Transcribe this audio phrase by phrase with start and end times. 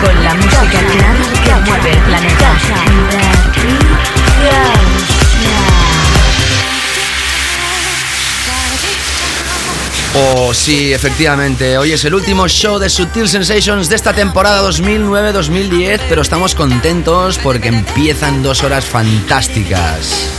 [0.00, 1.14] con la música clara
[1.44, 2.56] que mueve el planeta.
[10.14, 11.78] Oh, sí, efectivamente.
[11.78, 17.38] Hoy es el último show de Sutil Sensations de esta temporada 2009-2010, pero estamos contentos
[17.38, 20.30] porque empiezan dos horas fantásticas.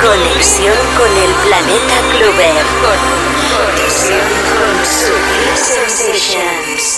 [0.00, 2.64] Conexión con el planeta Clover.
[3.66, 6.95] Conexión con Sutil Sensations.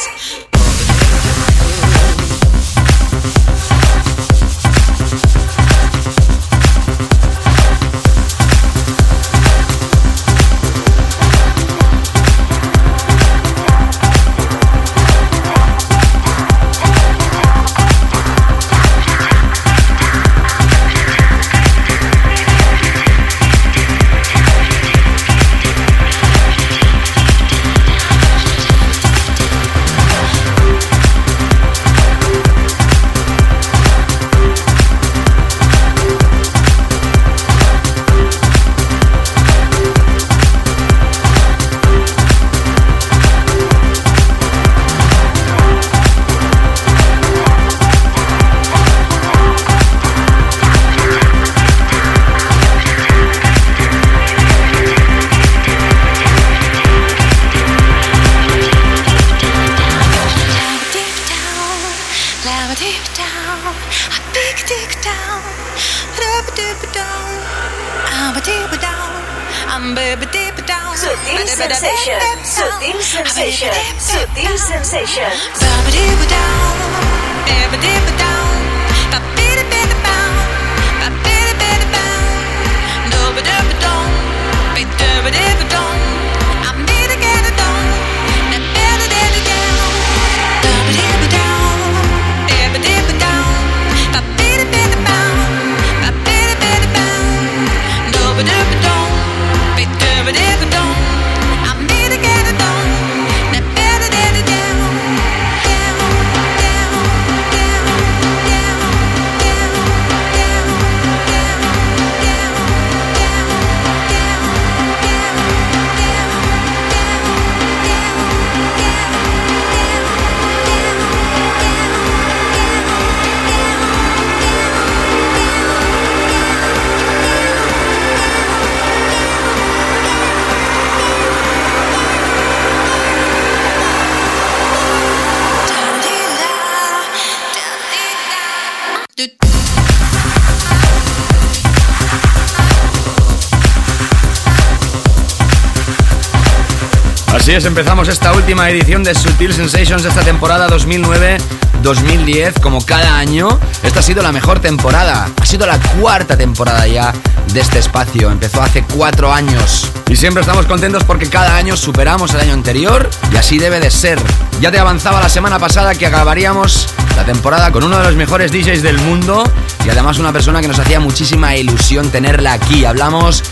[147.58, 152.60] Es, empezamos esta última edición de Sutil Sensations de esta temporada 2009-2010.
[152.60, 153.48] Como cada año,
[153.82, 155.28] esta ha sido la mejor temporada.
[155.40, 157.12] Ha sido la cuarta temporada ya
[157.52, 158.30] de este espacio.
[158.30, 159.90] Empezó hace cuatro años.
[160.08, 163.90] Y siempre estamos contentos porque cada año superamos el año anterior y así debe de
[163.90, 164.20] ser.
[164.60, 166.86] Ya te avanzaba la semana pasada que acabaríamos
[167.16, 169.42] la temporada con uno de los mejores DJs del mundo
[169.84, 172.84] y además una persona que nos hacía muchísima ilusión tenerla aquí.
[172.84, 173.42] Hablamos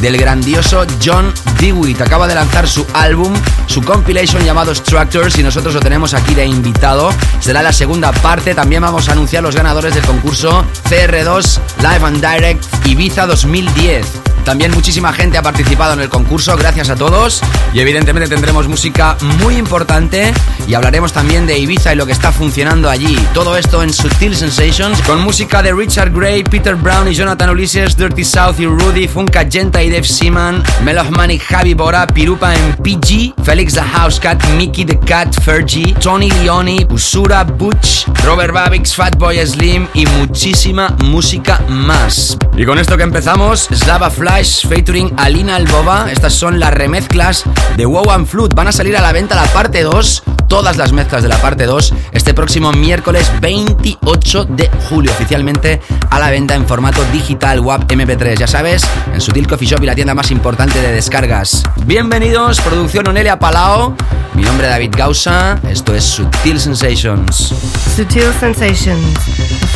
[0.00, 2.00] del grandioso John Dewitt.
[2.00, 3.32] Acaba de lanzar su álbum,
[3.66, 7.10] su compilation llamado Structures y nosotros lo tenemos aquí de invitado.
[7.40, 8.54] Será la segunda parte.
[8.54, 14.31] También vamos a anunciar los ganadores del concurso CR2 Live and Direct Ibiza 2010.
[14.44, 17.40] También muchísima gente ha participado en el concurso, gracias a todos.
[17.72, 20.34] Y evidentemente tendremos música muy importante
[20.66, 23.16] y hablaremos también de Ibiza y lo que está funcionando allí.
[23.34, 27.96] Todo esto en Sutil Sensations con música de Richard Gray, Peter Brown y Jonathan Ulises,
[27.96, 30.62] Dirty South y Rudy, Funka Genta y Dave Seaman,
[31.10, 36.30] Manic, Javi Bora, Pirupa en PG, Felix the House Cat, Mickey the Cat, Fergie, Tony
[36.42, 42.36] Leone, Usura, Butch, Robert Babix, Fatboy Slim y muchísima música más.
[42.56, 46.10] Y con esto que empezamos, Slava Flash featuring Alina Albova.
[46.10, 47.44] Estas son las remezclas
[47.76, 48.54] de Wow and Flute.
[48.54, 51.66] Van a salir a la venta la parte 2, todas las mezclas de la parte
[51.66, 57.92] 2, este próximo miércoles 28 de julio, oficialmente a la venta en formato digital WAP
[57.92, 58.38] MP3.
[58.38, 61.62] Ya sabes, en Sutil Coffee Shop y la tienda más importante de descargas.
[61.84, 63.94] Bienvenidos, producción Onelia Palao.
[64.32, 67.52] Mi nombre es David Gausa, esto es Sutil Sensations.
[67.94, 69.18] Sutil Sensations,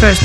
[0.00, 0.22] first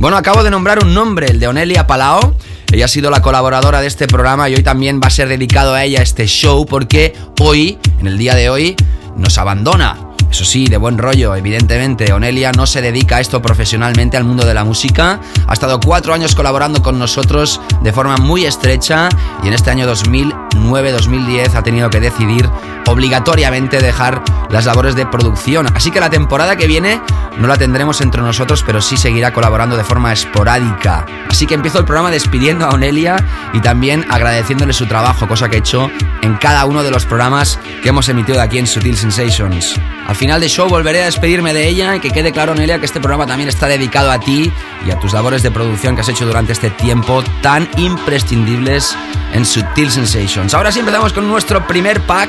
[0.00, 2.34] Bueno, acabo de nombrar un nombre, el de Onelia Palao.
[2.72, 5.74] Ella ha sido la colaboradora de este programa y hoy también va a ser dedicado
[5.74, 8.76] a ella este show porque hoy, en el día de hoy,
[9.18, 9.98] nos abandona.
[10.30, 12.12] Eso sí, de buen rollo, evidentemente.
[12.12, 15.20] Onelia no se dedica a esto profesionalmente al mundo de la música.
[15.46, 19.08] Ha estado cuatro años colaborando con nosotros de forma muy estrecha
[19.42, 22.48] y en este año 2009-2010 ha tenido que decidir
[22.86, 25.66] obligatoriamente dejar las labores de producción.
[25.74, 27.00] Así que la temporada que viene
[27.38, 31.06] no la tendremos entre nosotros, pero sí seguirá colaborando de forma esporádica.
[31.28, 35.56] Así que empiezo el programa despidiendo a Onelia y también agradeciéndole su trabajo, cosa que
[35.56, 35.90] he hecho
[36.22, 39.74] en cada uno de los programas que hemos emitido aquí en Sutil Sensations.
[40.20, 43.00] Final del show volveré a despedirme de ella y que quede claro, Onelia, que este
[43.00, 44.52] programa también está dedicado a ti
[44.86, 48.94] y a tus labores de producción que has hecho durante este tiempo tan imprescindibles
[49.32, 50.52] en Sutil Sensations.
[50.52, 52.28] Ahora sí empezamos con nuestro primer pack.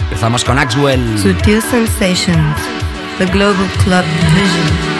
[0.00, 1.20] Empezamos con Axwell.
[1.22, 2.56] Sutil Sensations,
[3.18, 4.04] the Global Club
[4.34, 4.99] Vision.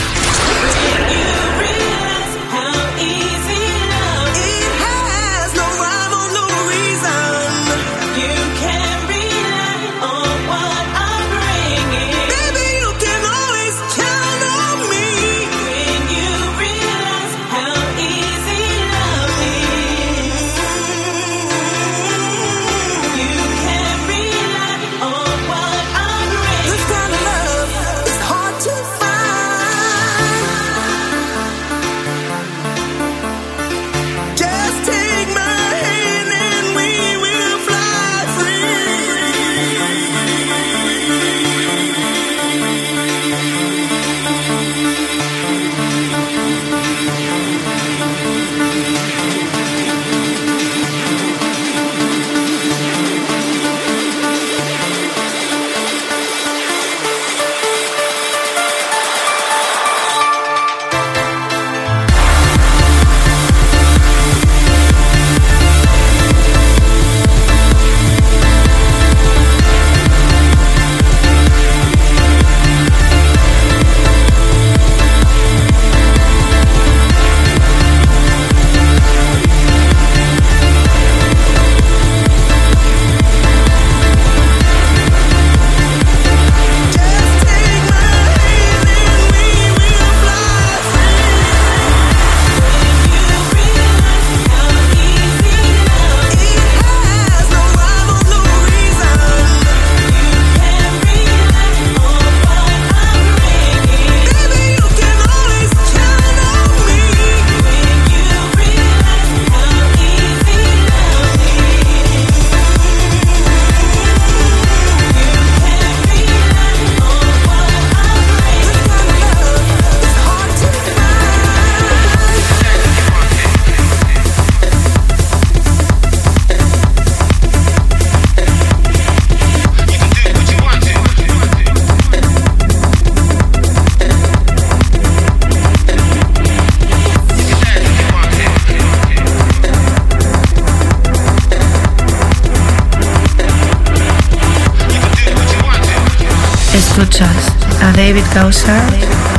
[148.31, 148.77] A David Gausa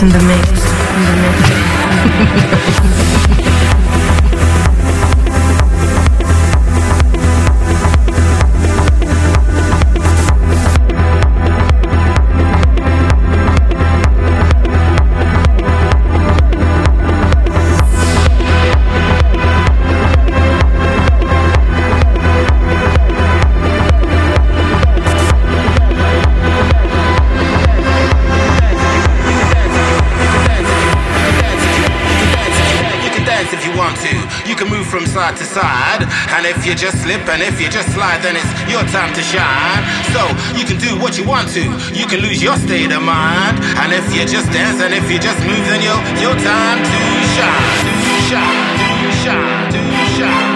[0.00, 0.61] in the mix.
[37.02, 39.82] Slip and if you just slide, then it's your time to shine.
[40.14, 40.22] So
[40.54, 43.58] you can do what you want to, you can lose your state of mind.
[43.82, 47.00] And if you just dance and if you just move, then your your time to
[47.34, 47.94] shine, to
[48.30, 49.80] shine, to shine, to
[50.16, 50.51] shine,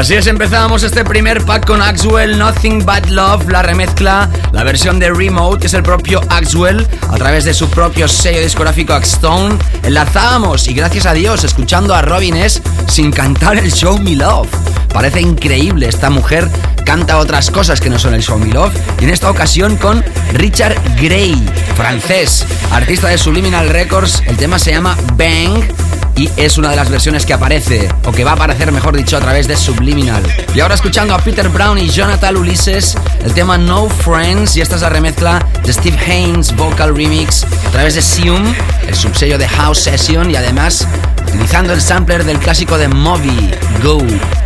[0.00, 4.98] Así es, empezábamos este primer pack con Axwell, Nothing But Love, la remezcla, la versión
[4.98, 9.58] de Remote, que es el propio Axwell, a través de su propio sello discográfico Axstone.
[9.82, 12.62] Enlazábamos y gracias a Dios, escuchando a Robin S.
[12.88, 14.48] sin cantar el Show Me Love.
[14.88, 16.48] Parece increíble, esta mujer
[16.86, 20.02] canta otras cosas que no son el Show Me Love, y en esta ocasión con
[20.32, 24.22] Richard Gray, francés, artista de Subliminal Records.
[24.24, 25.62] El tema se llama Bang
[26.20, 29.16] y es una de las versiones que aparece, o que va a aparecer mejor dicho,
[29.16, 30.22] a través de Subliminal.
[30.54, 34.76] Y ahora escuchando a Peter Brown y Jonathan Ulises, el tema No Friends, y esta
[34.76, 38.54] es la remezcla de Steve Haynes Vocal Remix a través de Sium,
[38.86, 40.86] el subsello de House Session, y además
[41.26, 44.02] utilizando el sampler del clásico de Moby, Go.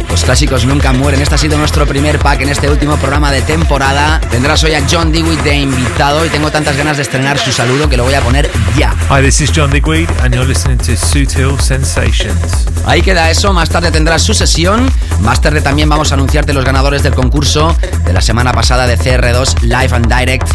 [0.09, 1.21] Los clásicos nunca mueren.
[1.21, 4.21] Este ha sido nuestro primer pack en este último programa de temporada.
[4.31, 7.89] Tendrás hoy a John Digweed de invitado y tengo tantas ganas de estrenar su saludo
[7.89, 8.95] que lo voy a poner ya.
[9.11, 12.67] Hi, this is John Digweed and you're listening to Sutil Sensations.
[12.87, 13.53] Ahí queda eso.
[13.53, 14.91] Más tarde tendrás su sesión.
[15.21, 18.99] Más tarde también vamos a anunciarte los ganadores del concurso de la semana pasada de
[18.99, 20.49] CR2 Live and Direct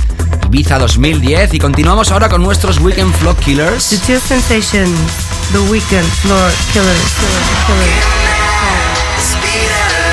[0.51, 3.84] Ibiza 2010 y continuamos ahora con nuestros Weekend Floor Killers.
[3.84, 4.98] Sutil Sensations,
[5.51, 7.13] The Weekend Floor Killers.
[7.68, 8.38] killers.
[9.19, 10.08] speed up.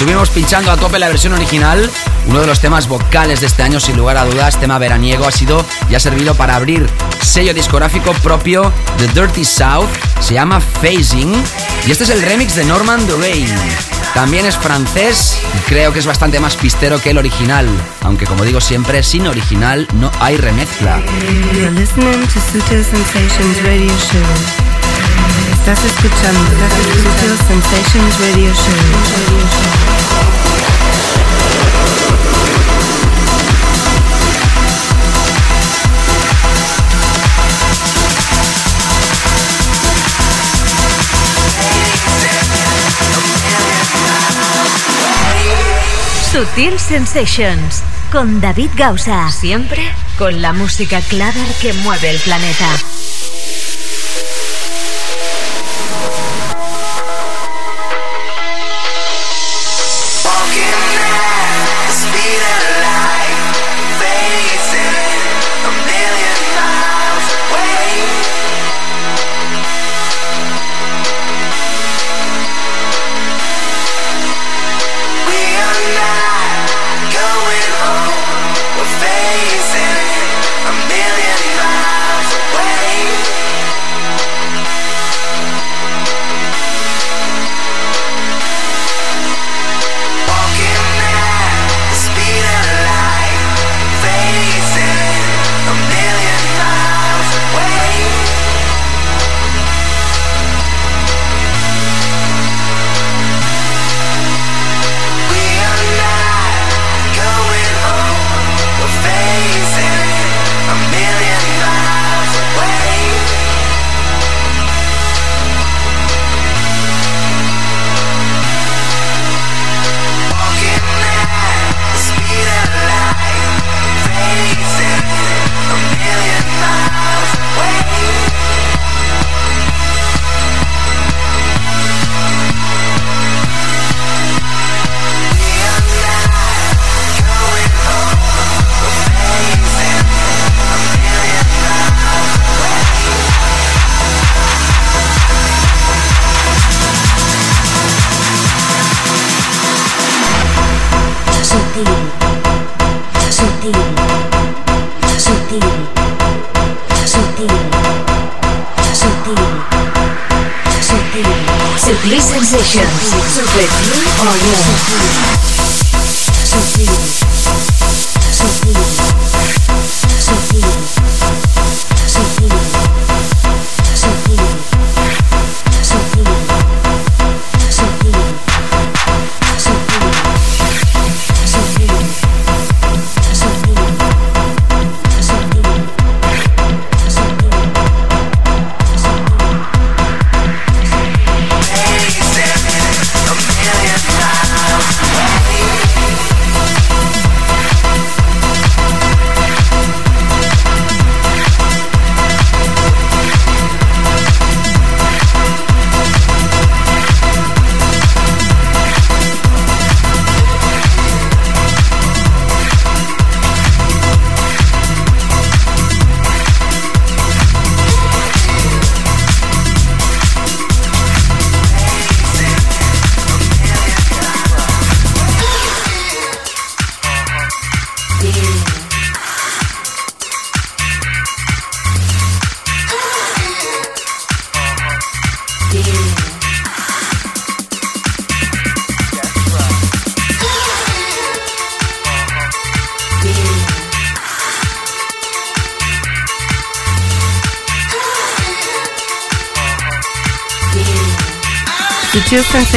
[0.00, 1.90] Estuvimos pinchando a tope la versión original.
[2.26, 5.30] Uno de los temas vocales de este año, sin lugar a dudas, tema veraniego, ha
[5.30, 6.88] sido y ha servido para abrir
[7.20, 9.90] sello discográfico propio de Dirty South.
[10.20, 11.34] Se llama Phasing.
[11.86, 13.46] Y este es el remix de Norman Doray.
[14.14, 17.68] También es francés y creo que es bastante más pistero que el original.
[18.00, 21.02] Aunque como digo siempre, sin original no hay remezcla.
[25.60, 26.40] Estás escuchando
[26.70, 29.90] Sutil Sensations Radio Show.
[46.32, 49.30] Sutil Sensations con David Gausa.
[49.30, 49.82] Siempre
[50.16, 52.66] con la música clave que mueve el planeta.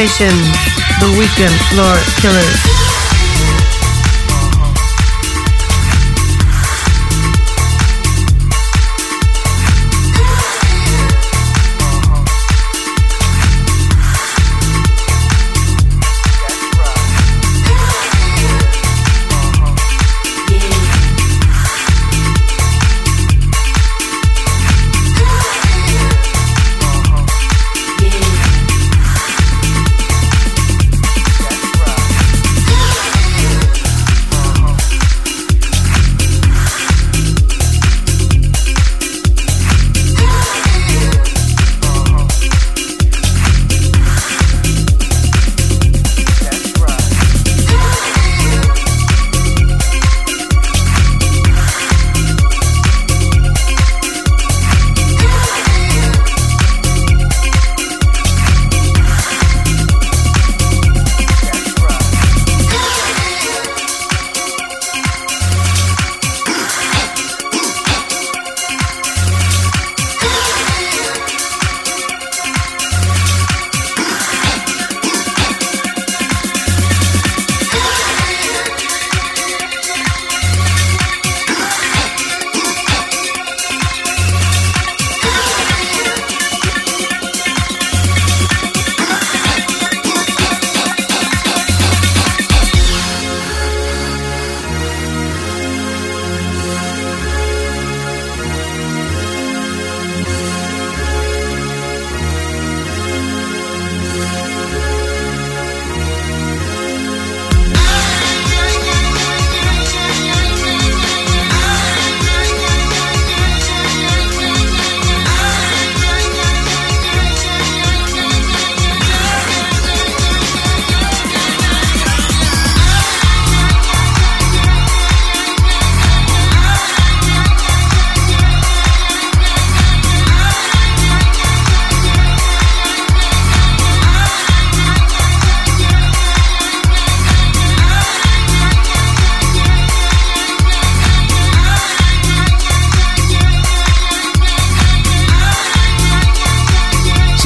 [0.04, 2.83] The Weekend Floor Killers.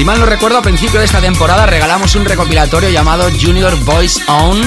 [0.08, 4.62] Mal no recuerdo, a principio de esta temporada regalamos un recopilatorio llamado Junior Voice Own,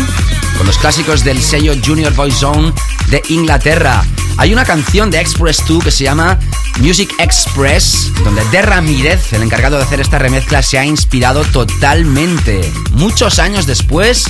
[0.59, 2.75] con los clásicos del sello Junior Voice Own
[3.09, 4.05] de Inglaterra.
[4.37, 6.39] Hay una canción de Express 2 que se llama
[6.81, 12.61] Music Express, donde De Ramírez, el encargado de hacer esta remezcla, se ha inspirado totalmente.
[12.93, 14.27] Muchos años después,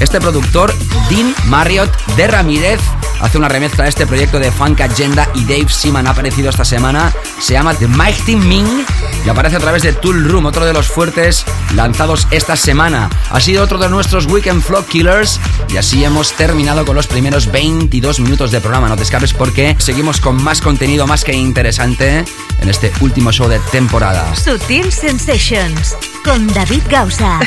[0.00, 0.74] este productor,
[1.10, 2.80] Dean Marriott de Ramírez,
[3.20, 6.64] hace una remezcla de este proyecto de Funk Agenda y Dave Seaman ha aparecido esta
[6.64, 7.12] semana.
[7.38, 8.86] Se llama The Mighty Ming
[9.24, 13.08] y aparece a través de Tool Room, otro de los fuertes lanzados esta semana.
[13.30, 17.50] Ha sido otro de nuestros Weekend Flow Killers y así hemos terminado con los primeros
[17.50, 18.88] 22 minutos de programa.
[18.88, 22.24] No te escapes porque seguimos con más contenido más que interesante
[22.60, 24.34] en este último show de temporada.
[24.36, 27.40] Sutil Sensations con David Gausa.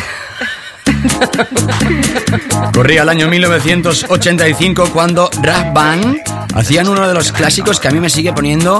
[2.73, 6.17] Corría el año 1985 cuando Rap Band
[6.55, 8.79] hacían uno de los clásicos que a mí me sigue poniendo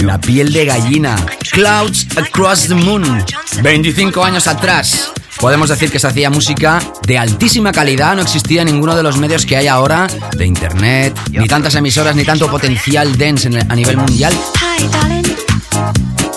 [0.00, 1.16] la piel de gallina.
[1.56, 3.24] Clouds Across the Moon.
[3.62, 5.10] 25 años atrás.
[5.40, 9.46] Podemos decir que se hacía música de altísima calidad, no existía ninguno de los medios
[9.46, 14.34] que hay ahora, de internet, ni tantas emisoras, ni tanto potencial dance a nivel mundial.
[14.60, 15.24] Hi, darling.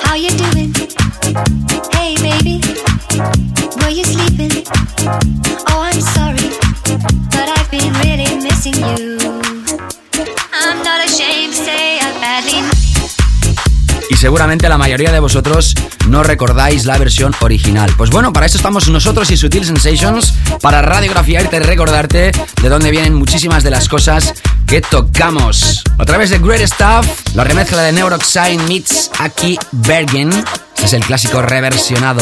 [0.06, 0.74] How you doing?
[1.92, 2.62] Hey, baby.
[3.82, 5.39] Were you sleeping?
[14.20, 15.74] Seguramente la mayoría de vosotros
[16.10, 17.90] no recordáis la versión original.
[17.98, 22.92] Pues bueno, para eso estamos nosotros y Sutil Sensations, para radiografiarte y recordarte de dónde
[22.92, 24.34] vienen muchísimas de las cosas
[24.68, 25.86] que tocamos.
[25.98, 30.32] A través de Great Stuff, la remezcla de Neuroxine meets Aki Bergen,
[30.84, 32.22] es el clásico reversionado.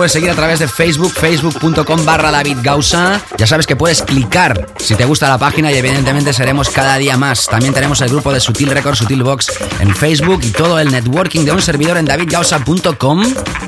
[0.00, 3.20] Puedes seguir a través de Facebook, facebook.com barra David Gausa.
[3.36, 7.18] Ya sabes que puedes clicar si te gusta la página y evidentemente seremos cada día
[7.18, 7.46] más.
[7.46, 11.44] También tenemos el grupo de Sutil Records, Sutil Box en Facebook y todo el networking
[11.44, 13.22] de un servidor en davidgausa.com,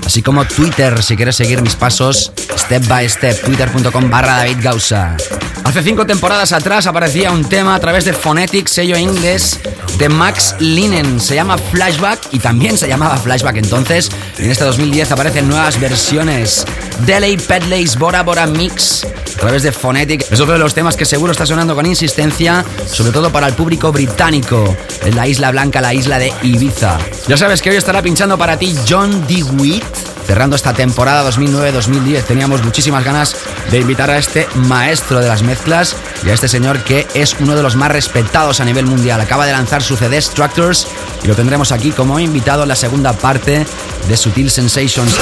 [0.06, 5.18] así como Twitter si quieres seguir mis pasos step by step, twitter.com barra David Gausa.
[5.64, 9.60] Hace cinco temporadas atrás aparecía un tema a través de Phonetic, sello inglés
[9.98, 11.20] de Max Linen.
[11.20, 14.10] Se llama Flashback y también se llamaba Flashback entonces.
[14.42, 16.64] En este 2010 aparecen nuevas versiones.
[17.06, 20.26] Delay Pedleys Bora Bora Mix a través de Phonetic.
[20.32, 23.54] Es otro de los temas que seguro está sonando con insistencia, sobre todo para el
[23.54, 26.98] público británico, en la Isla Blanca, la isla de Ibiza.
[27.28, 29.84] Ya sabes que hoy estará pinchando para ti John DeWitt
[30.26, 32.24] cerrando esta temporada 2009-2010.
[32.24, 33.36] Teníamos muchísimas ganas
[33.70, 37.54] de invitar a este maestro de las mezclas y a este señor que es uno
[37.54, 39.20] de los más respetados a nivel mundial.
[39.20, 40.88] Acaba de lanzar su CD Structures
[41.22, 43.66] y lo tendremos aquí como invitado en la segunda parte
[44.08, 45.14] de Sutil Sensations.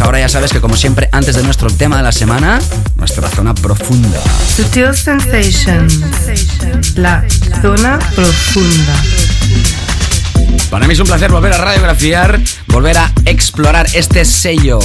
[0.00, 2.58] Ahora ya sabes que como siempre antes de nuestro tema de la semana,
[2.96, 4.20] nuestra zona profunda.
[4.56, 6.00] Sutil Sensations,
[6.96, 7.24] la
[7.60, 8.94] zona profunda.
[10.70, 14.78] Para mí es un placer volver a radiografiar, volver a explorar este sello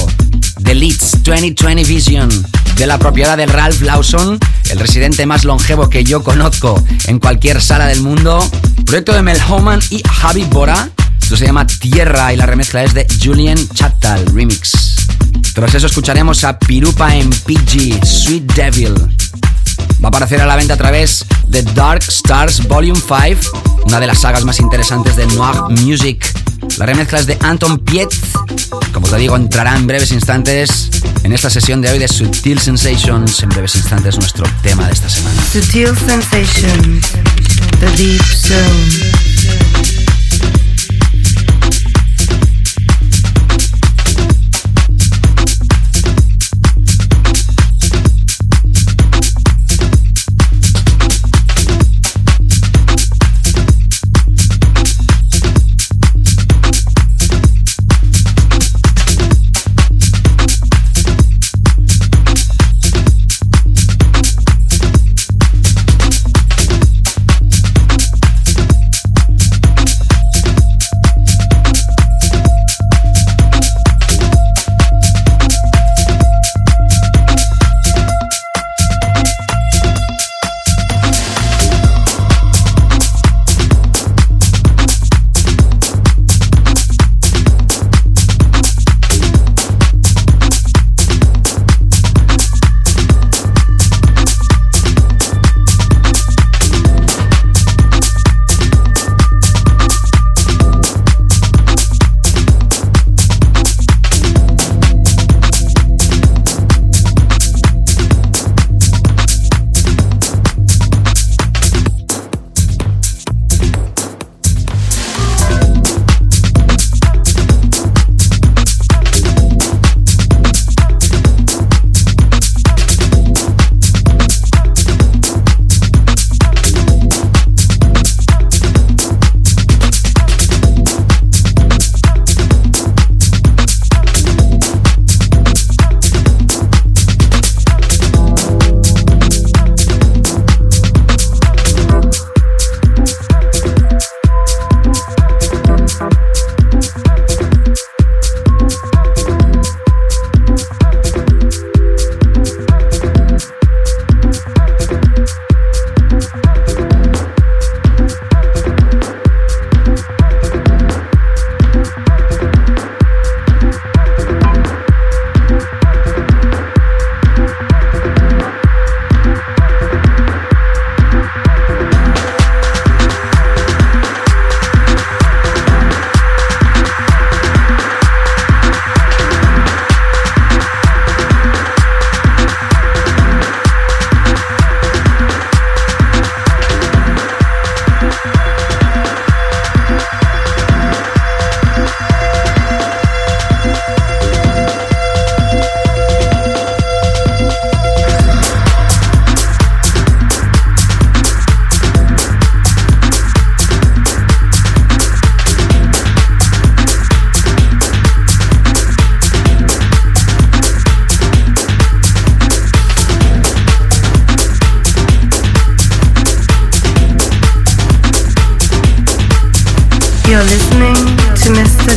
[0.60, 4.38] de Leeds 2020 Vision de la propiedad de Ralph Lawson,
[4.70, 8.46] el residente más longevo que yo conozco en cualquier sala del mundo.
[8.86, 10.90] Proyecto de Mel Homan y Javi Bora.
[11.22, 14.74] Esto se llama Tierra y la remezcla es de Julian Chattal Remix.
[15.54, 18.94] Tras eso escucharemos a Pirupa en PG, Sweet Devil.
[20.04, 24.08] Va a aparecer a la venta a través de Dark Stars Volume 5, una de
[24.08, 26.26] las sagas más interesantes de Noir Music.
[26.78, 28.10] La remezcla es de Anton Piet.
[28.92, 30.90] Como te digo, entrará en breves instantes
[31.24, 33.42] en esta sesión de hoy de Sutil Sensations.
[33.44, 35.42] En breves instantes nuestro tema de esta semana.
[35.54, 37.12] Sutil Sensations,
[37.80, 39.15] The Deep Zone.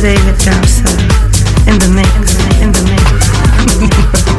[0.09, 0.89] David Gausa
[1.69, 4.29] in the mix, in the mix.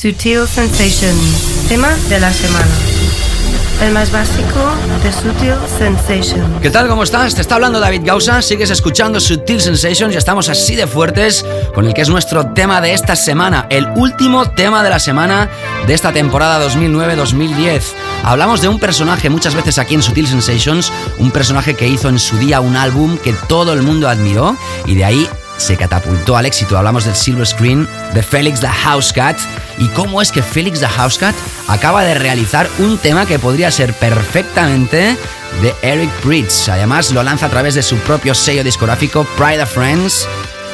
[0.00, 2.66] Sutil Sensations, tema de la semana.
[3.82, 4.72] El más básico
[5.02, 6.62] de Sutil Sensations.
[6.62, 6.88] ¿Qué tal?
[6.88, 7.34] ¿Cómo estás?
[7.34, 8.40] Te está hablando David Gausa.
[8.40, 11.44] Sigues escuchando Sutil Sensations y estamos así de fuertes
[11.74, 15.50] con el que es nuestro tema de esta semana, el último tema de la semana
[15.86, 17.82] de esta temporada 2009-2010.
[18.24, 22.18] Hablamos de un personaje muchas veces aquí en Sutil Sensations, un personaje que hizo en
[22.18, 25.28] su día un álbum que todo el mundo admiró y de ahí
[25.60, 26.78] se catapultó al éxito.
[26.78, 29.36] Hablamos del Silver Screen de Felix the House Cat
[29.80, 31.34] y cómo es que Felix the House Cat
[31.66, 35.16] acaba de realizar un tema que podría ser perfectamente
[35.62, 36.68] de Eric Pritz.
[36.68, 40.28] Además lo lanza a través de su propio sello discográfico Pride of Friends.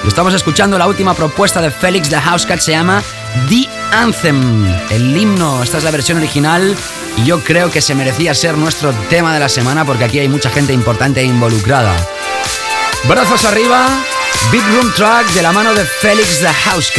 [0.04, 3.02] Y estamos escuchando la última propuesta de Felix the House Cat, se llama
[3.48, 5.62] The Anthem, el himno.
[5.62, 6.76] Esta es la versión original
[7.16, 10.28] y yo creo que se merecía ser nuestro tema de la semana porque aquí hay
[10.28, 11.94] mucha gente importante involucrada.
[13.08, 13.88] Brazos arriba,
[14.50, 16.90] Big Room Track de la mano de Felix the House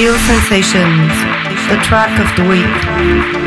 [0.00, 1.12] Sutil Sensations,
[1.68, 3.39] the track of the week.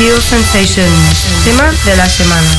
[0.00, 2.50] Sutil Sensations, tema de la semana.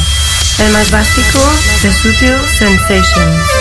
[0.60, 1.40] El más básico
[1.82, 3.61] de Sutil Sensations.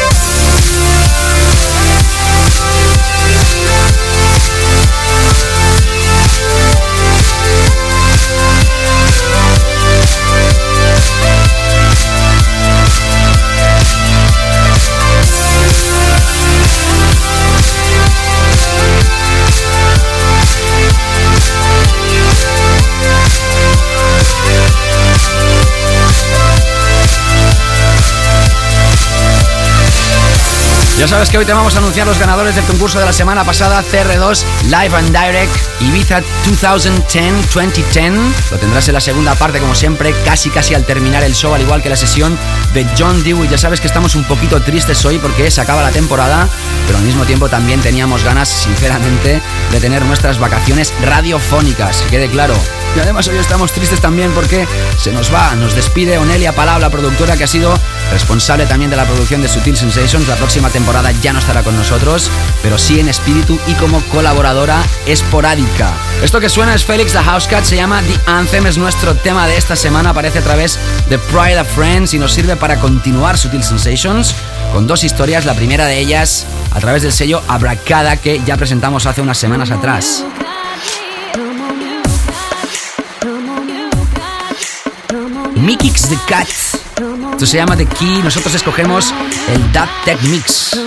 [31.01, 33.43] Ya sabes que hoy te vamos a anunciar los ganadores del concurso de la semana
[33.43, 38.13] pasada, CR2 Live and Direct Ibiza 2010-2010.
[38.51, 41.63] Lo tendrás en la segunda parte, como siempre, casi casi al terminar el show, al
[41.63, 42.39] igual que la sesión
[42.75, 43.49] de John Dewey.
[43.49, 46.47] Ya sabes que estamos un poquito tristes hoy porque se acaba la temporada,
[46.87, 49.41] pero al mismo tiempo también teníamos ganas, sinceramente,
[49.73, 52.55] de tener nuestras vacaciones radiofónicas, que quede claro.
[52.95, 56.91] Y además hoy estamos tristes también porque se nos va, nos despide Onelia Palau, la
[56.91, 57.79] productora que ha sido
[58.11, 60.29] responsable también de la producción de Sutil Sensations.
[60.29, 62.31] La próxima temporada ya no estará con nosotros,
[62.63, 65.93] pero sí en espíritu y como colaboradora esporádica.
[66.23, 69.57] Esto que suena es Félix the Housecat, se llama The Anthem, es nuestro tema de
[69.57, 73.63] esta semana, aparece a través de Pride of Friends y nos sirve para continuar Sutil
[73.63, 74.35] Sensations
[74.73, 79.07] con dos historias, la primera de ellas a través del sello Abracada que ya presentamos
[79.07, 80.25] hace unas semanas atrás.
[85.57, 86.49] Mikix the Cat.
[87.01, 88.21] Esto se llama The Key.
[88.23, 89.15] Nosotros escogemos
[89.49, 90.79] el Dub Tech Mix.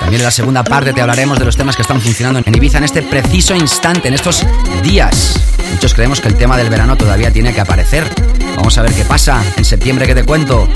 [0.00, 2.78] También en la segunda parte te hablaremos de los temas que están funcionando en Ibiza
[2.78, 4.44] en este preciso instante, en estos
[4.82, 5.40] días.
[5.72, 8.04] Muchos creemos que el tema del verano todavía tiene que aparecer.
[8.56, 10.68] Vamos a ver qué pasa en septiembre que te cuento.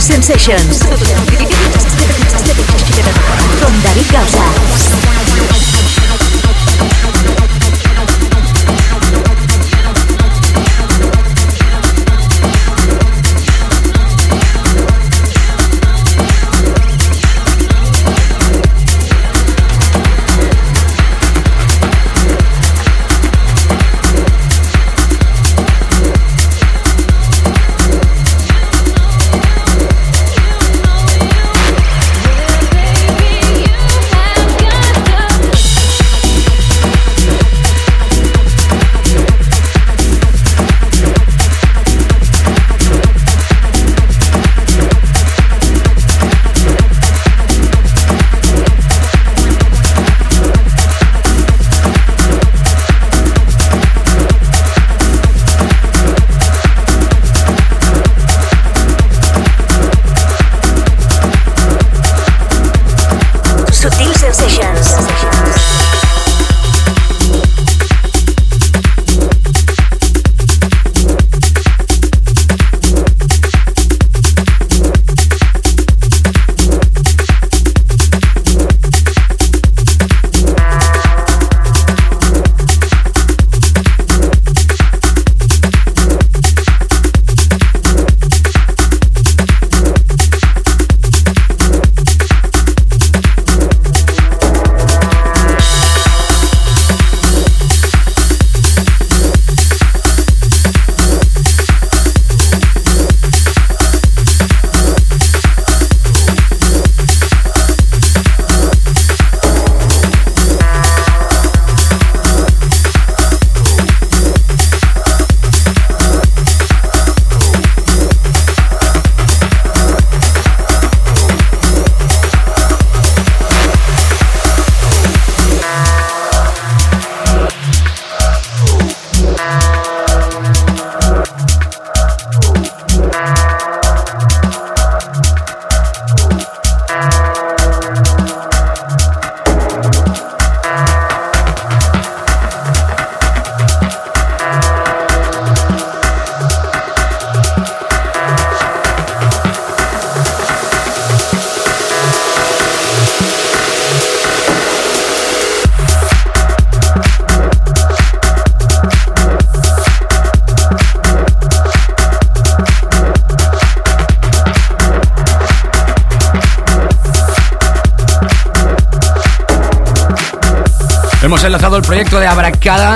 [0.00, 0.80] Sensations.
[3.60, 5.15] Con David Gausa.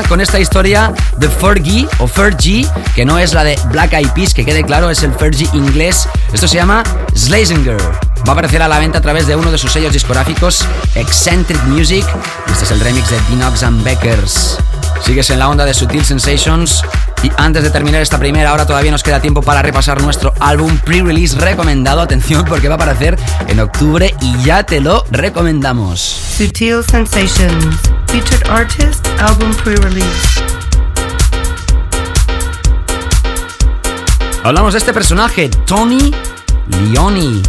[0.09, 4.35] Con esta historia de Fergie o Fergie, que no es la de Black Eyed Peas,
[4.35, 6.09] que quede claro, es el Fergie inglés.
[6.33, 6.83] Esto se llama
[7.15, 7.77] Slazinger.
[8.27, 11.63] Va a aparecer a la venta a través de uno de sus sellos discográficos, Eccentric
[11.65, 12.05] Music.
[12.51, 14.59] Este es el remix de Dinox and Beckers.
[15.05, 16.83] Sigues en la onda de Sutil Sensations.
[17.23, 20.79] Y antes de terminar esta primera hora, todavía nos queda tiempo para repasar nuestro álbum
[20.79, 22.01] pre-release recomendado.
[22.01, 26.01] Atención, porque va a aparecer en octubre y ya te lo recomendamos.
[26.01, 30.41] Sutil Sensations, featured artist, album pre-release.
[34.43, 36.13] Hablamos de este personaje, Tony
[36.69, 37.43] Leoni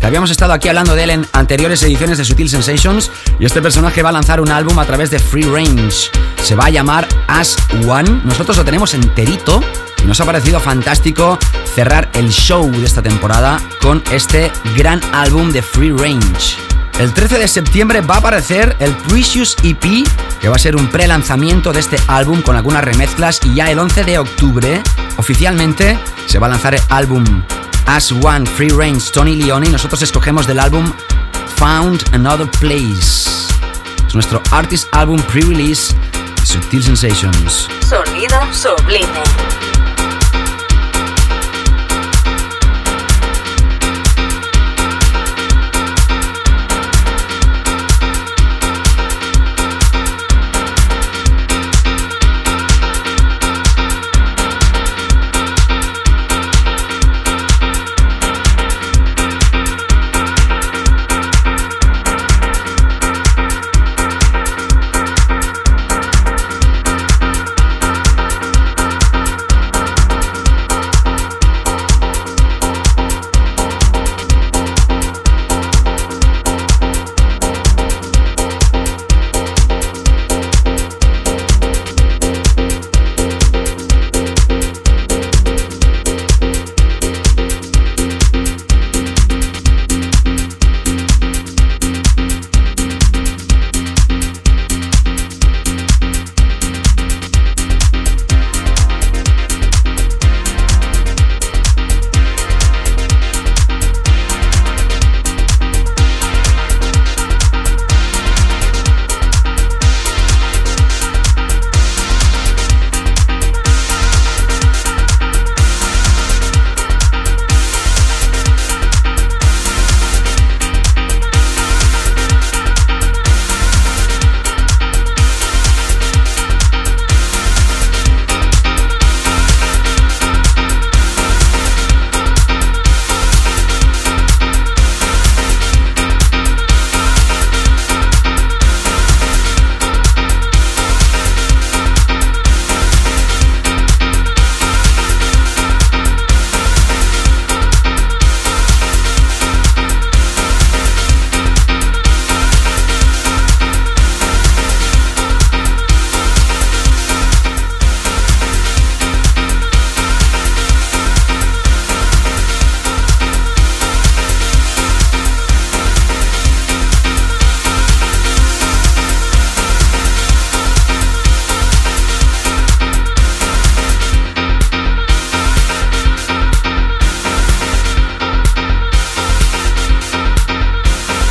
[0.00, 3.62] que habíamos estado aquí hablando de él en anteriores ediciones de Sutil Sensations y este
[3.62, 6.10] personaje va a lanzar un álbum a través de Free Range.
[6.42, 8.22] Se va a llamar As One.
[8.24, 9.62] Nosotros lo tenemos enterito
[10.02, 11.38] y nos ha parecido fantástico
[11.74, 16.56] cerrar el show de esta temporada con este gran álbum de Free Range.
[16.98, 20.04] El 13 de septiembre va a aparecer el Precious EP,
[20.40, 23.78] que va a ser un pre-lanzamiento de este álbum con algunas remezclas y ya el
[23.78, 24.82] 11 de octubre
[25.16, 27.24] oficialmente se va a lanzar el álbum
[27.90, 30.92] As One Free Range Tony Leone nosotros escogemos del álbum
[31.56, 33.30] Found Another Place.
[34.06, 35.94] Es nuestro artist album pre-release
[36.44, 37.66] Subtil Sensations.
[37.80, 39.47] Sonido sublime.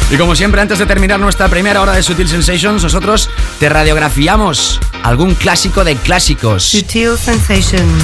[0.10, 3.30] Y como siempre, antes de terminar nuestra primera hora de Sutil Sensations, nosotros
[3.60, 6.64] te radiografiamos algún clásico de clásicos.
[6.64, 8.04] Sutil Sensations,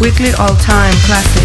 [0.00, 1.42] Weekly All Time Classic.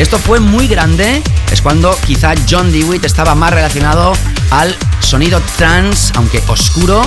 [0.00, 4.14] Esto fue muy grande, es cuando quizá John DeWitt estaba más relacionado
[4.50, 7.02] al sonido trance, aunque oscuro.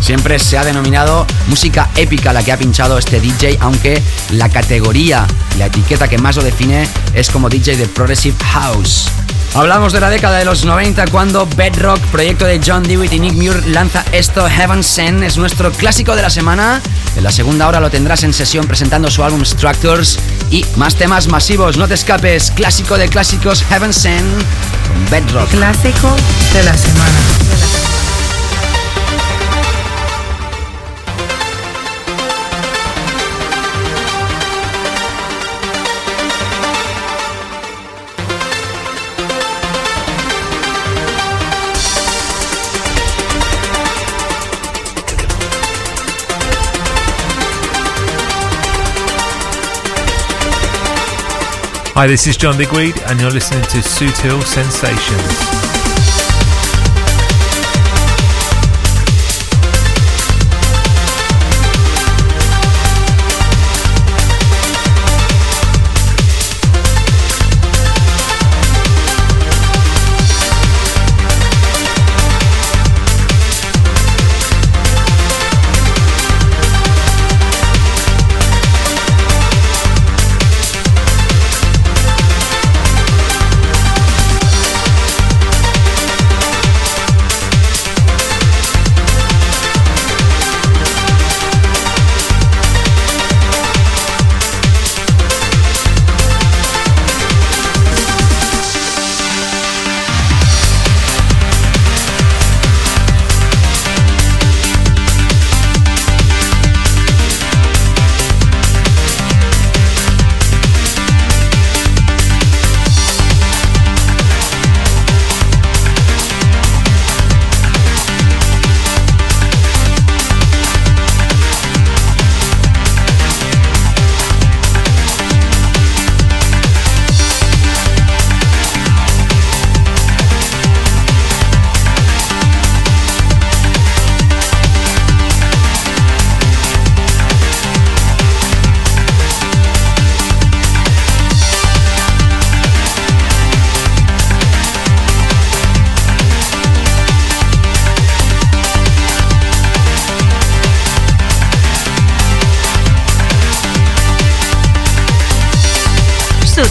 [0.00, 4.02] Siempre se ha denominado música épica la que ha pinchado este DJ, aunque
[4.32, 5.26] la categoría,
[5.58, 9.08] la etiqueta que más lo define es como DJ de Progressive House.
[9.54, 13.34] Hablamos de la década de los 90 cuando Bedrock, proyecto de John Dewitt y Nick
[13.34, 15.22] Muir, lanza esto Heaven Send.
[15.22, 16.82] Es nuestro clásico de la semana.
[17.16, 20.18] En la segunda hora lo tendrás en sesión presentando su álbum Structures
[20.50, 21.76] y más temas masivos.
[21.76, 24.42] No te escapes, clásico de clásicos Heaven Send
[24.88, 25.48] con Bedrock.
[25.50, 26.16] Clásico
[26.52, 27.93] de la semana.
[51.96, 55.83] Hi, this is John Digweed, and you're listening to Sutil Sensations.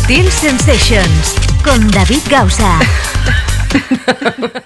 [0.04, 2.78] Sutil Sensations con David Gausa.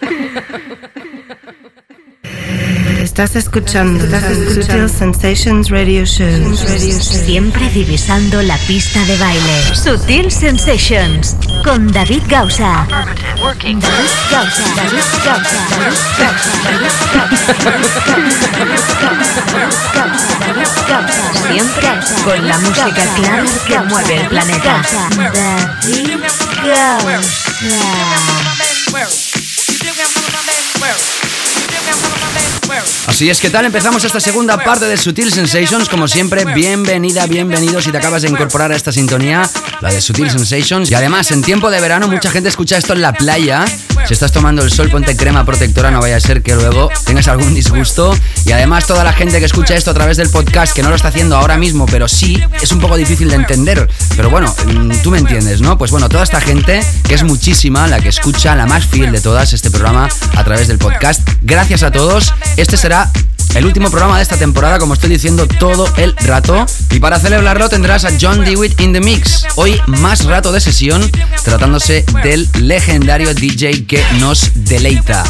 [3.17, 4.05] Estás escuchando,
[4.53, 6.55] Sutil Sensations Radio Show.
[6.55, 9.75] Siempre divisando la pista de baile.
[9.75, 12.85] Sutil Sensations con David Gausa.
[12.87, 13.81] David
[14.29, 14.63] Gausa.
[14.75, 15.57] David Gausa.
[16.63, 16.91] David
[20.85, 21.23] Gausa.
[21.49, 21.89] Siempre
[22.23, 24.83] con la música clara que mueve el planeta.
[25.33, 26.19] David
[26.63, 27.57] Gausa.
[33.07, 33.65] Así es, que tal?
[33.65, 35.89] Empezamos esta segunda parte de Sutil Sensations.
[35.89, 39.49] Como siempre, bienvenida, bienvenido si te acabas de incorporar a esta sintonía,
[39.81, 40.91] la de Sutil Sensations.
[40.91, 43.65] Y además, en tiempo de verano, mucha gente escucha esto en la playa.
[44.05, 47.27] Si estás tomando el sol, ponte crema protectora, no vaya a ser que luego tengas
[47.27, 48.15] algún disgusto.
[48.45, 50.95] Y además, toda la gente que escucha esto a través del podcast, que no lo
[50.95, 53.87] está haciendo ahora mismo, pero sí, es un poco difícil de entender.
[54.15, 55.77] Pero bueno, mm, tú me entiendes, ¿no?
[55.77, 59.21] Pues bueno, toda esta gente, que es muchísima, la que escucha, la más fiel de
[59.21, 61.27] todas, este programa a través del podcast.
[61.41, 62.33] Gracias a todos.
[62.67, 63.09] Este será
[63.57, 66.63] el último programa de esta temporada, como estoy diciendo todo el rato.
[66.91, 69.45] Y para celebrarlo tendrás a John Dewitt in the Mix.
[69.55, 71.09] Hoy más rato de sesión,
[71.43, 75.23] tratándose del legendario DJ que nos deleita.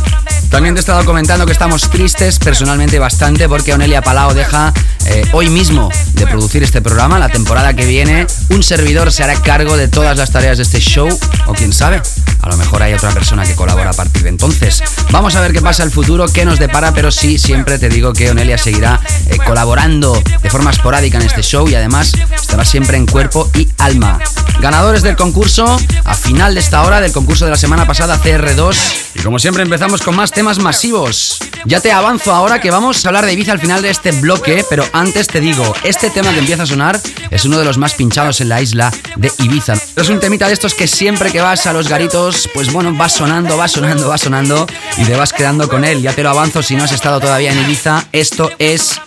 [0.50, 4.74] También te he estado comentando que estamos tristes personalmente bastante porque Onelia Palao deja
[5.06, 7.20] eh, hoy mismo de producir este programa.
[7.20, 10.80] La temporada que viene, un servidor se hará cargo de todas las tareas de este
[10.80, 11.08] show,
[11.48, 12.02] o quién sabe,
[12.42, 14.82] a lo mejor hay otra persona que colabora a partir de entonces.
[15.12, 18.14] Vamos a ver qué pasa el futuro, qué nos depara, pero sí, siempre te digo
[18.18, 22.98] que Onelia seguirá eh, colaborando de forma esporádica en este show y además estará siempre
[22.98, 24.20] en cuerpo y alma.
[24.60, 28.76] Ganadores del concurso, a final de esta hora del concurso de la semana pasada, CR2.
[29.14, 31.40] Y como siempre empezamos con más temas masivos.
[31.66, 34.66] Ya te avanzo ahora que vamos a hablar de Ibiza al final de este bloque,
[34.70, 37.00] pero antes te digo, este tema que empieza a sonar
[37.30, 39.74] es uno de los más pinchados en la isla de Ibiza.
[39.96, 43.10] Es un temita de estos que siempre que vas a los garitos, pues bueno, va
[43.10, 44.66] sonando, va sonando, va sonando
[44.98, 46.02] y te vas quedando con él.
[46.02, 48.07] Ya te lo avanzo si no has estado todavía en Ibiza.
[48.12, 49.00] Esto es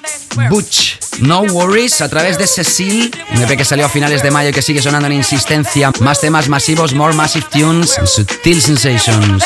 [0.49, 0.99] Butch.
[1.21, 4.53] No Worries a través de Cecil, un EP que salió a finales de mayo y
[4.53, 5.93] que sigue sonando en insistencia.
[6.01, 9.45] Más temas masivos, more massive tunes, Sutil Sensations.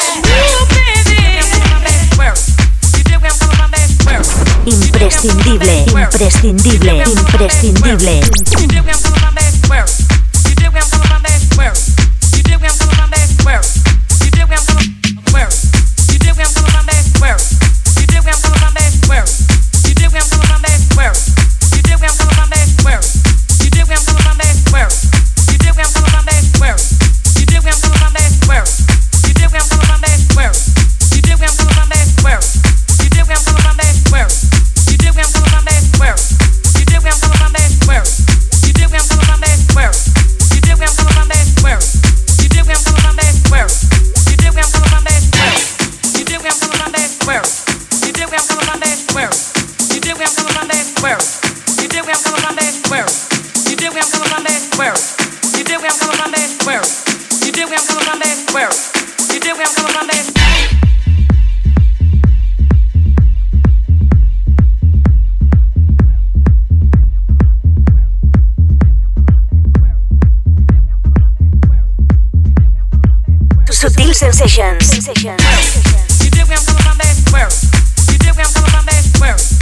[4.67, 8.21] Imprescindible, imprescindible, imprescindible.
[74.15, 74.87] Sensations.
[74.87, 75.43] Sensations.
[76.23, 76.99] You coming from.
[77.33, 77.49] Where?
[78.12, 79.21] You coming from.
[79.21, 79.54] Where?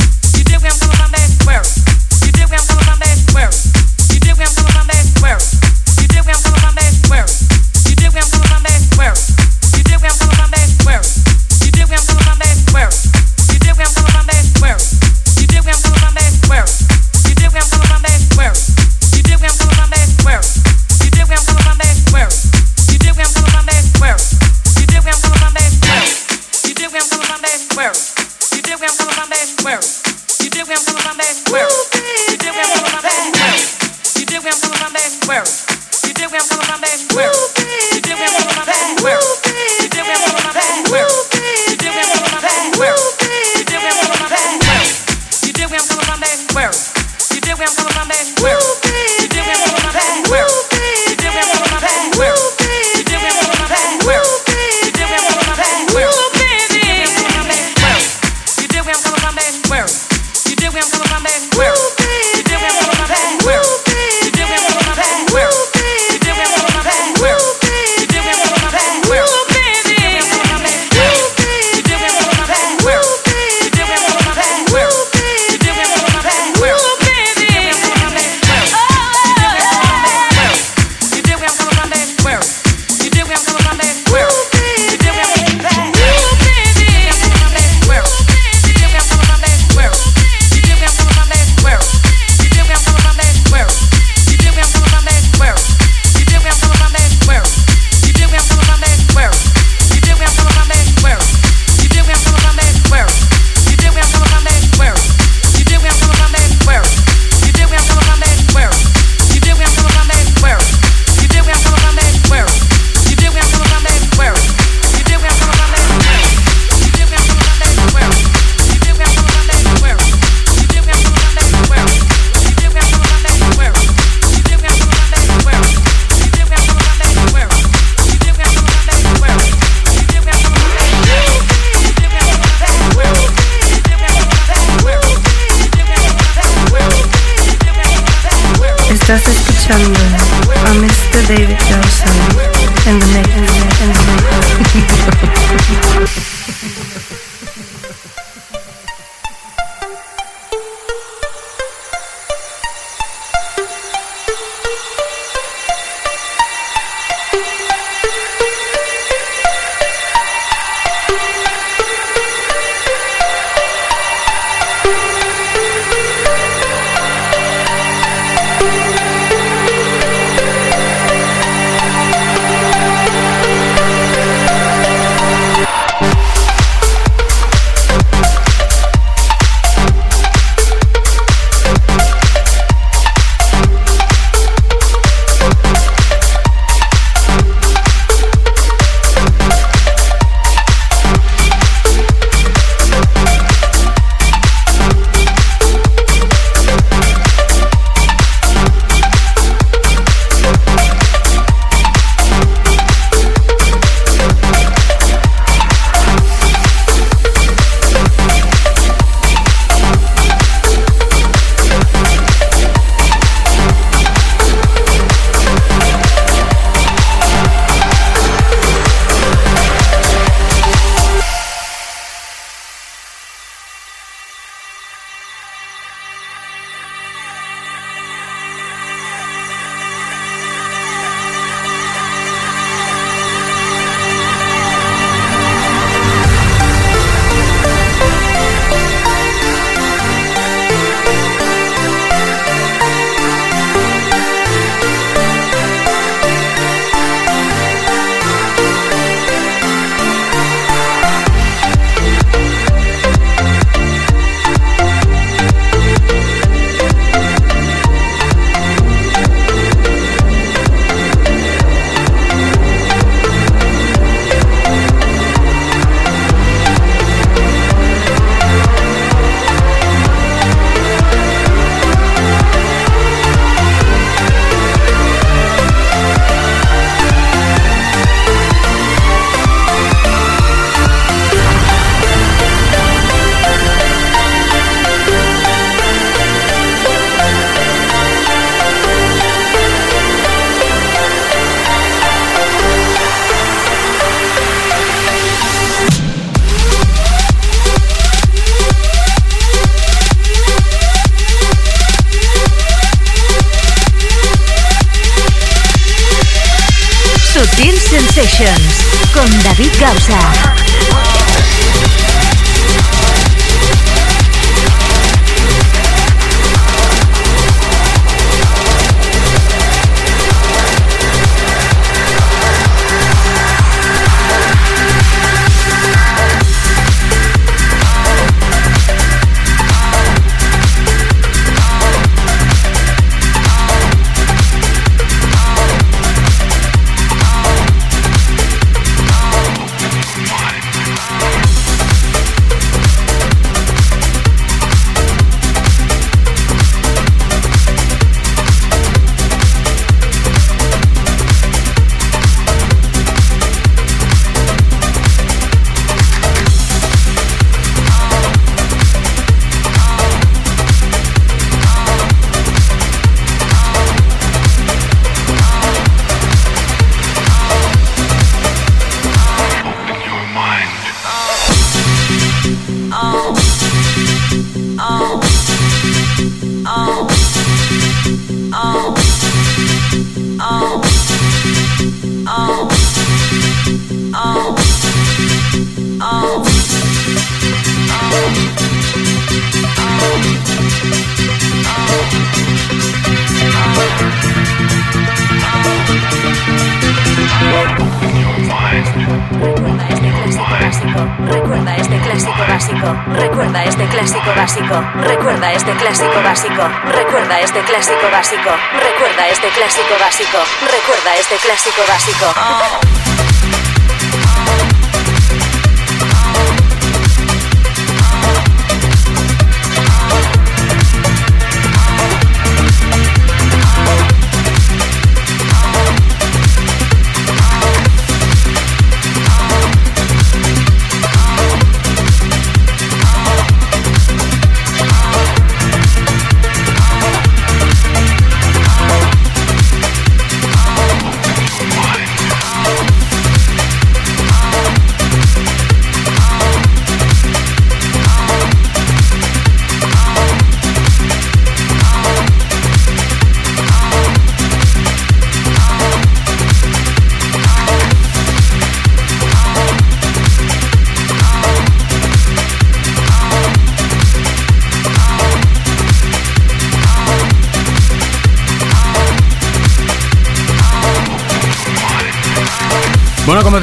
[401.29, 402.97] Recuerda este clásico básico.
[403.15, 404.83] Recuerda este clásico básico.
[405.03, 406.63] Recuerda este clásico básico.
[406.85, 408.51] Recuerda este clásico básico.
[408.75, 410.39] Recuerda este clásico básico.
[410.71, 412.27] Recuerda este clásico básico.
[412.37, 413.22] Oh.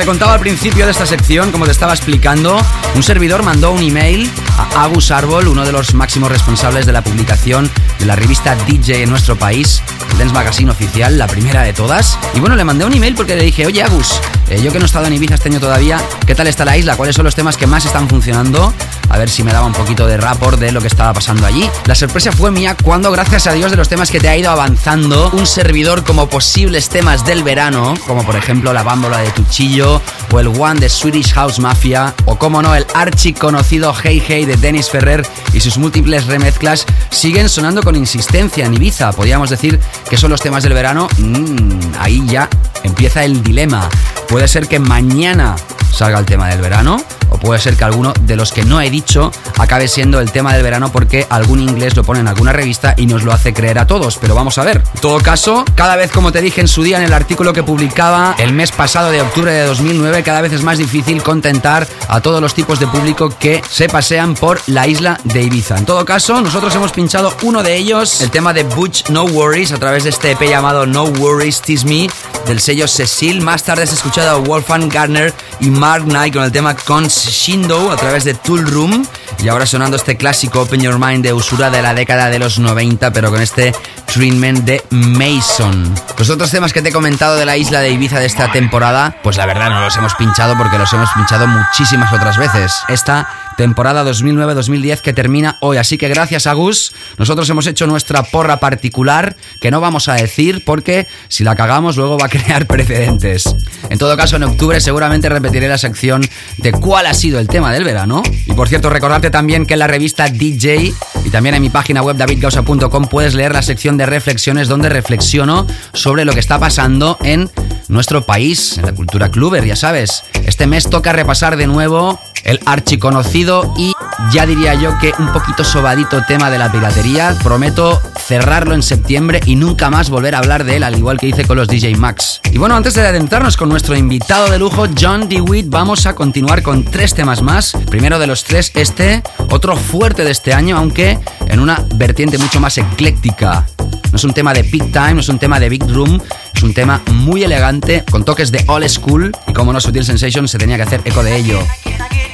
[0.10, 2.60] Contaba al principio de esta sección, como te estaba explicando,
[2.96, 7.04] un servidor mandó un email a Agus Arbol, uno de los máximos responsables de la
[7.04, 9.84] publicación de la revista DJ en nuestro país,
[10.14, 12.18] el Dance Magazine oficial, la primera de todas.
[12.34, 14.86] Y bueno, le mandé un email porque le dije, oye Agus, eh, yo que no
[14.86, 16.96] he estado en Ibiza este año todavía, ¿qué tal está la isla?
[16.98, 18.74] ¿Cuáles son los temas que más están funcionando?
[19.10, 21.70] A ver si me daba un poquito de rapport de lo que estaba pasando allí.
[21.86, 24.50] La sorpresa fue mía cuando, gracias a Dios, de los temas que te ha ido
[24.52, 30.02] avanzando, un servidor como posibles temas del verano, como por ejemplo la bámbola de Tuchillo,
[30.32, 34.46] o el One de Swedish House Mafia, o como no, el archi conocido Hey Hey
[34.46, 39.12] de Dennis Ferrer y sus múltiples remezclas, siguen sonando con insistencia en Ibiza.
[39.12, 39.80] Podríamos decir
[40.10, 41.08] que son los temas del verano.
[41.18, 42.50] Mm, ahí ya
[42.84, 43.90] empieza el dilema.
[44.28, 45.56] Puede ser que mañana
[45.92, 48.90] salga el tema del verano o puede ser que alguno de los que no he
[48.90, 52.94] dicho acabe siendo el tema del verano porque algún inglés lo pone en alguna revista
[52.98, 54.82] y nos lo hace creer a todos, pero vamos a ver.
[54.96, 57.64] En todo caso, cada vez como te dije en su día en el artículo que
[57.64, 62.22] publicaba el mes pasado de octubre de 2009, cada vez es más difícil contentar a
[62.22, 65.78] todos los tipos de público que se pasean por la isla de Ibiza.
[65.78, 69.72] En todo caso, nosotros hemos pinchado uno de ellos, el tema de Butch No Worries,
[69.72, 72.10] a través de este EP llamado No Worries Tease Me
[72.46, 73.42] del sello Cecil.
[73.42, 77.92] Más tarde has escuchado a Wolfgang Garner y Mark Knight con el tema Cons Shindo
[77.92, 79.06] a través de Tool Room.
[79.44, 82.60] Y ahora sonando este clásico Open Your Mind de usura de la década de los
[82.60, 83.74] 90, pero con este
[84.14, 85.94] treatment de Mason.
[86.18, 89.16] Los otros temas que te he comentado de la isla de Ibiza de esta temporada,
[89.24, 92.74] pues la verdad no los hemos pinchado porque los hemos pinchado muchísimas otras veces.
[92.90, 93.28] Esta
[93.60, 95.76] temporada 2009-2010 que termina hoy.
[95.76, 100.14] Así que gracias a Gus, nosotros hemos hecho nuestra porra particular que no vamos a
[100.14, 103.54] decir porque si la cagamos luego va a crear precedentes.
[103.90, 106.22] En todo caso, en octubre seguramente repetiré la sección
[106.58, 108.22] de cuál ha sido el tema del verano.
[108.46, 110.94] Y por cierto, recordarte también que en la revista DJ
[111.26, 115.66] y también en mi página web davidgausa.com puedes leer la sección de reflexiones donde reflexiono
[115.94, 117.50] sobre lo que está pasando en
[117.88, 120.24] nuestro país, en la cultura cluber, ya sabes.
[120.46, 123.94] Este mes toca repasar de nuevo el archiconocido y
[124.32, 127.36] ya diría yo que un poquito sobadito tema de la piratería.
[127.44, 131.28] Prometo cerrarlo en septiembre y nunca más volver a hablar de él, al igual que
[131.28, 132.42] hice con los DJ Max.
[132.52, 136.62] Y bueno, antes de adentrarnos con nuestro invitado de lujo, John DeWitt, vamos a continuar
[136.62, 137.74] con tres temas más.
[137.90, 141.18] Primero de los tres, este, otro fuerte de este año, aunque
[141.48, 143.66] en una vertiente mucho más ecléctica.
[144.12, 146.22] No es un tema de big time, no es un tema de big room,
[146.54, 150.48] es un tema muy elegante, con toques de old school, y como no Sutil Sensation
[150.48, 151.60] se tenía que hacer eco de ello.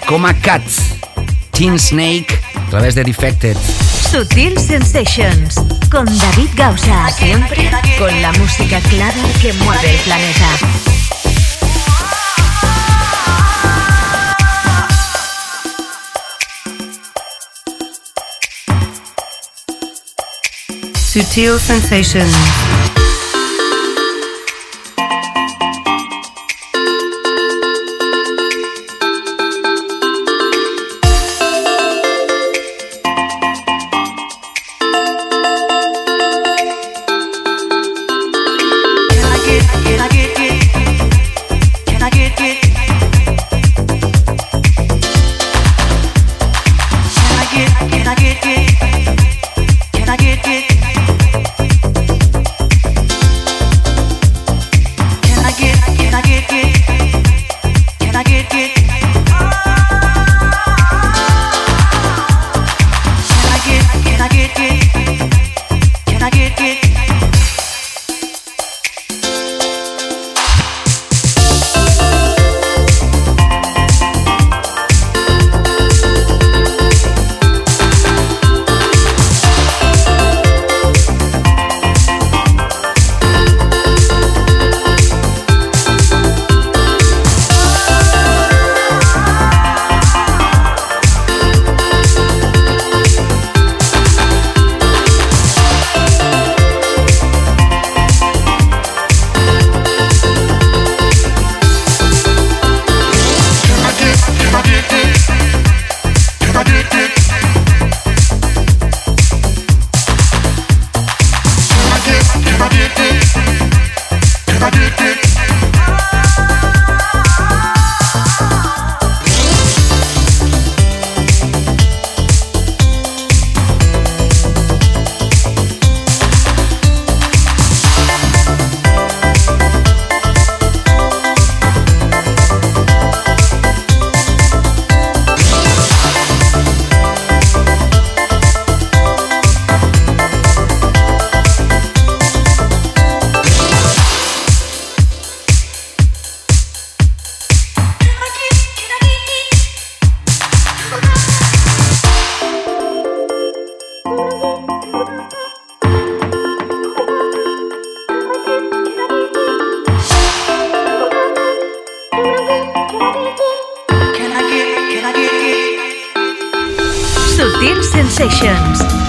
[0.08, 0.62] Coma Cat,
[1.56, 3.56] Teen Snake, a través de Defected.
[4.12, 5.56] Sutil Sensations,
[5.90, 10.50] con David Gausa, siempre con la música clara que mueve el planeta.
[20.94, 22.85] Sutil Sensations.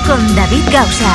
[0.07, 1.13] Con David Gausa.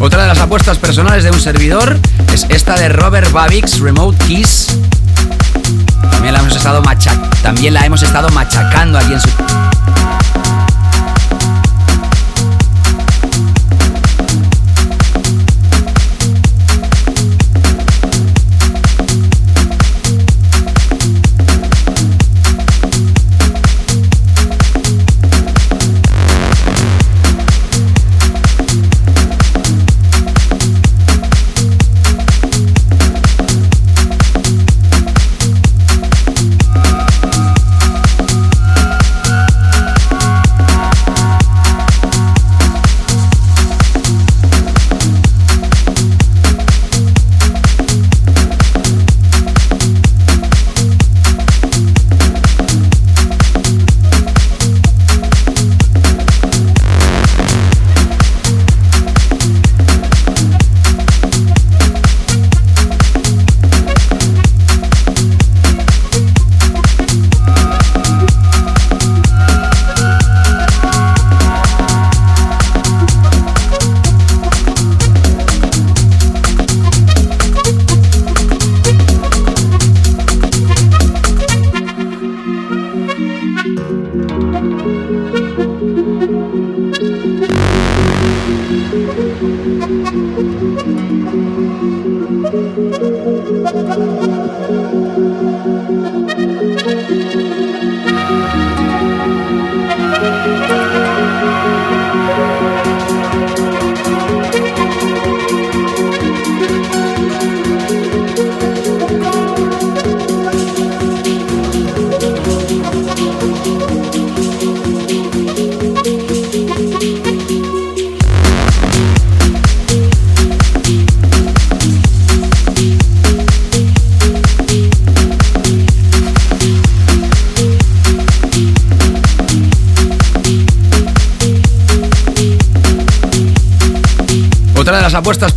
[0.00, 1.98] Otra de las apuestas personales de un servidor
[2.32, 4.68] es esta de Robert Babix, Remote Keys.
[6.24, 6.82] También la hemos estado,
[7.42, 9.28] también la hemos estado machacando aquí en su...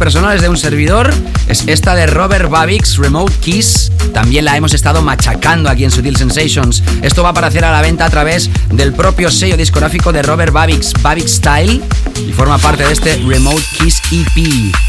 [0.08, 1.14] personales de un servidor
[1.50, 3.92] es esta de Robert Babix, Remote Keys.
[4.14, 6.82] También la hemos estado machacando aquí en Sutil Sensations.
[7.02, 10.54] Esto va a aparecer a la venta a través del propio sello discográfico de Robert
[10.54, 11.82] Babix, Babix Style,
[12.26, 14.86] y forma parte de este Remote Keys EP.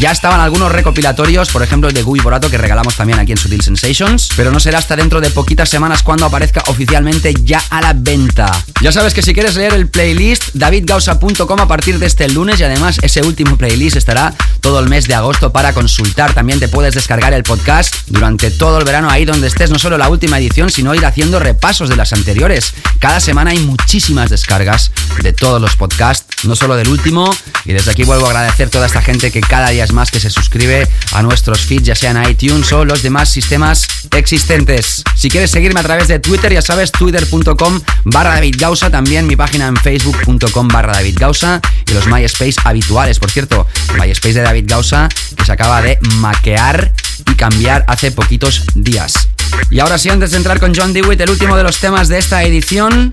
[0.00, 3.36] Ya estaban algunos recopilatorios, por ejemplo el de Guy Borato que regalamos también aquí en
[3.36, 7.82] Sutil Sensations, pero no será hasta dentro de poquitas semanas cuando aparezca oficialmente ya a
[7.82, 8.50] la venta.
[8.80, 12.64] Ya sabes que si quieres leer el playlist, davidgausa.com a partir de este lunes y
[12.64, 14.32] además ese último playlist estará
[14.62, 16.32] todo el mes de agosto para consultar.
[16.32, 19.98] También te puedes descargar el podcast durante todo el verano ahí donde estés, no solo
[19.98, 22.72] la última edición, sino ir haciendo repasos de las anteriores.
[23.00, 27.30] Cada semana hay muchísimas descargas de todos los podcasts, no solo del último.
[27.66, 30.20] Y desde aquí vuelvo a agradecer a toda esta gente que cada día más que
[30.20, 35.02] se suscribe a nuestros feeds, ya sean iTunes o los demás sistemas existentes.
[35.16, 39.36] Si quieres seguirme a través de Twitter, ya sabes, twitter.com barra David Gausa, también mi
[39.36, 43.18] página en facebook.com barra David Gausa y los MySpace habituales.
[43.18, 43.66] Por cierto,
[43.98, 46.92] MySpace de David Gausa que se acaba de maquear
[47.30, 49.28] y cambiar hace poquitos días.
[49.70, 52.18] Y ahora sí, antes de entrar con John Dewitt, el último de los temas de
[52.18, 53.12] esta edición,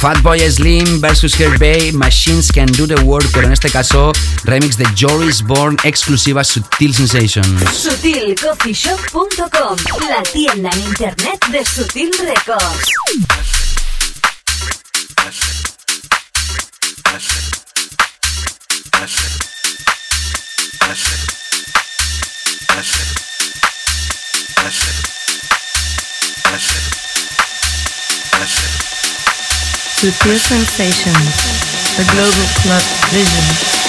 [0.00, 4.12] Fatboy Slim versus Bay, Machines Can Do The Work, pero en este caso,
[4.44, 7.62] remix de Joris Bourne, exclusiva Sutil Sensations.
[7.70, 9.76] SutilCoffeeShop.com,
[10.08, 12.88] la tienda en internet de Sutil Records.
[30.00, 31.36] Sutil Sensations,
[31.98, 32.82] the Global Club
[33.12, 33.79] Vision.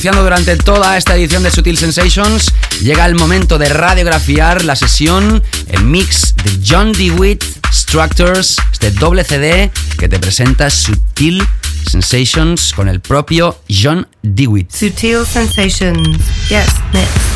[0.00, 2.50] Durante toda esta edición de Sutil Sensations,
[2.80, 9.24] llega el momento de radiografiar la sesión, el mix de John DeWitt Structures, este doble
[9.24, 11.46] CD que te presenta Sutil
[11.86, 14.70] Sensations con el propio John DeWitt.
[14.70, 16.16] Sutil Sensations.
[16.48, 17.29] Yes, next.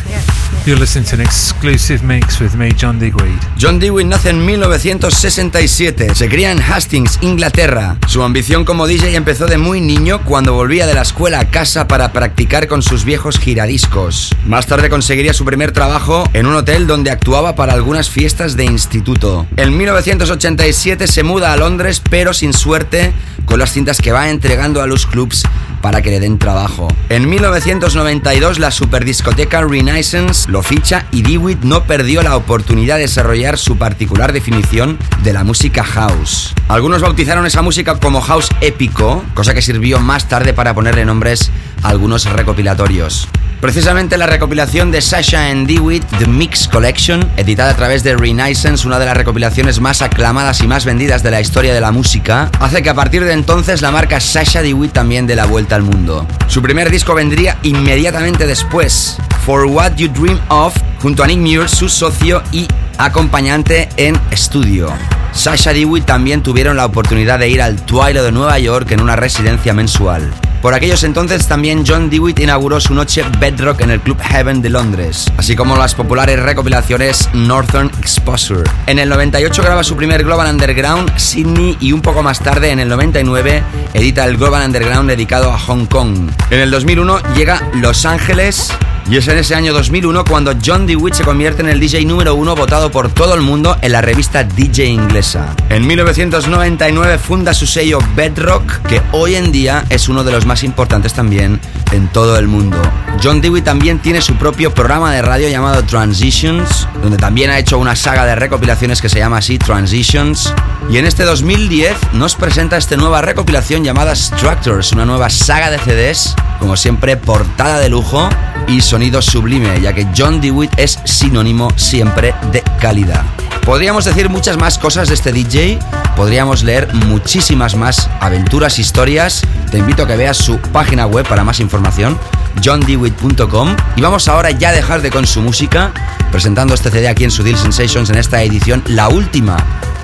[0.66, 3.39] You're listening to an exclusive mix with me, John Digweed.
[3.59, 6.15] John Dewey nace en 1967.
[6.15, 7.99] Se cría en Hastings, Inglaterra.
[8.09, 11.86] Su ambición como DJ empezó de muy niño cuando volvía de la escuela a casa
[11.86, 14.35] para practicar con sus viejos giradiscos.
[14.47, 18.65] Más tarde conseguiría su primer trabajo en un hotel donde actuaba para algunas fiestas de
[18.65, 19.47] instituto.
[19.59, 23.12] En 1987 se muda a Londres, pero sin suerte,
[23.45, 25.43] con las cintas que va entregando a los clubs
[25.85, 26.89] para que le den trabajo.
[27.11, 33.59] En 1992 la superdiscoteca Renaissance lo ficha y Dewitt no perdió la oportunidad de desarrollar
[33.59, 36.55] su particular definición de la música house.
[36.69, 41.51] Algunos bautizaron esa música como house épico, cosa que sirvió más tarde para ponerle nombres
[41.82, 43.28] a algunos recopilatorios.
[43.60, 48.86] Precisamente la recopilación de Sasha and DeWitt, The Mix Collection, editada a través de Renaissance,
[48.86, 52.51] una de las recopilaciones más aclamadas y más vendidas de la historia de la música,
[52.60, 55.82] hace que a partir de entonces la marca Sasha DeWitt también dé la vuelta al
[55.82, 56.26] mundo.
[56.47, 59.16] Su primer disco vendría inmediatamente después,
[59.47, 62.68] For What You Dream Of, junto a Nick Muir, su socio y
[62.98, 64.93] acompañante en estudio.
[65.32, 69.16] Sasha DeWitt también tuvieron la oportunidad de ir al Twilight de Nueva York en una
[69.16, 70.32] residencia mensual.
[70.65, 74.70] Por aquellos entonces también John DeWitt inauguró su noche Bedrock en el Club Heaven de
[74.70, 78.65] Londres, así como las populares recopilaciones Northern Exposure.
[78.86, 82.81] En el 98 graba su primer Global Underground, Sydney, y un poco más tarde, en
[82.81, 83.62] el 99,
[83.93, 86.31] edita el Global Underground dedicado a Hong Kong.
[86.49, 88.73] En el 2001 llega Los Ángeles,
[89.09, 92.35] y es en ese año 2001 cuando John DeWitt se convierte en el DJ número
[92.35, 95.55] uno votado por todo el mundo en la revista DJ inglesa.
[95.68, 100.64] En 1999 funda su sello Bedrock, que hoy en día es uno de los más
[100.64, 101.60] importantes también
[101.95, 102.77] en todo el mundo.
[103.23, 107.79] John DeWitt también tiene su propio programa de radio llamado Transitions, donde también ha hecho
[107.79, 110.53] una saga de recopilaciones que se llama así Transitions.
[110.91, 115.79] Y en este 2010 nos presenta esta nueva recopilación llamada Structures, una nueva saga de
[115.79, 118.29] CDs, como siempre portada de lujo
[118.69, 123.23] y sonido sublime, ya que John DeWitt es sinónimo siempre de calidad.
[123.65, 125.79] Podríamos decir muchas más cosas de este DJ,
[126.17, 129.43] podríamos leer muchísimas más aventuras, historias.
[129.71, 132.19] Te invito a que veas su página web para más información,
[132.63, 133.77] johndewitt.com.
[133.97, 135.93] Y vamos ahora ya a dejar de con su música,
[136.31, 139.57] presentando este CD aquí en Sutil Sensations en esta edición, la última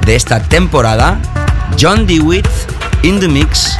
[0.06, 1.18] de esta temporada.
[1.78, 2.48] John DeWitt
[3.02, 3.78] in the Mix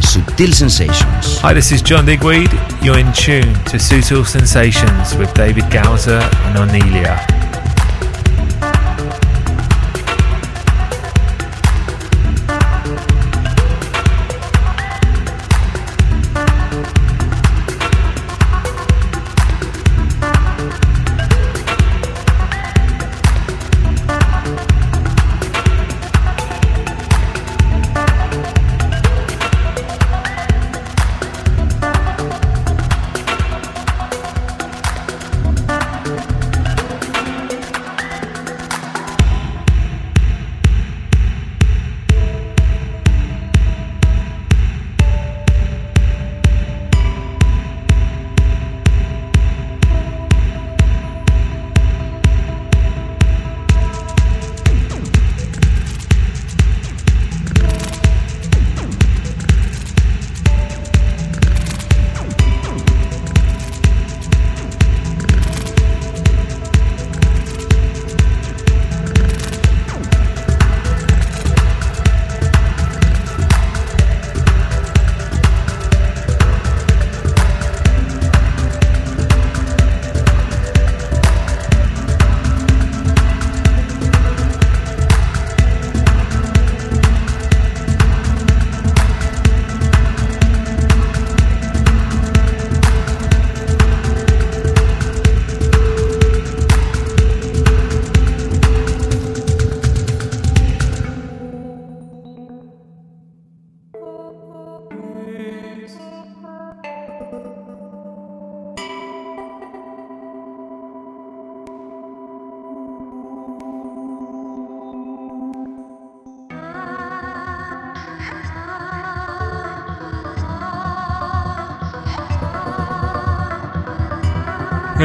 [0.00, 1.40] Sutil Sensations.
[1.42, 2.50] Hi, this is John Digweed.
[2.80, 7.45] You're in tune to Sutil Sensations with David Gowser and Onelia.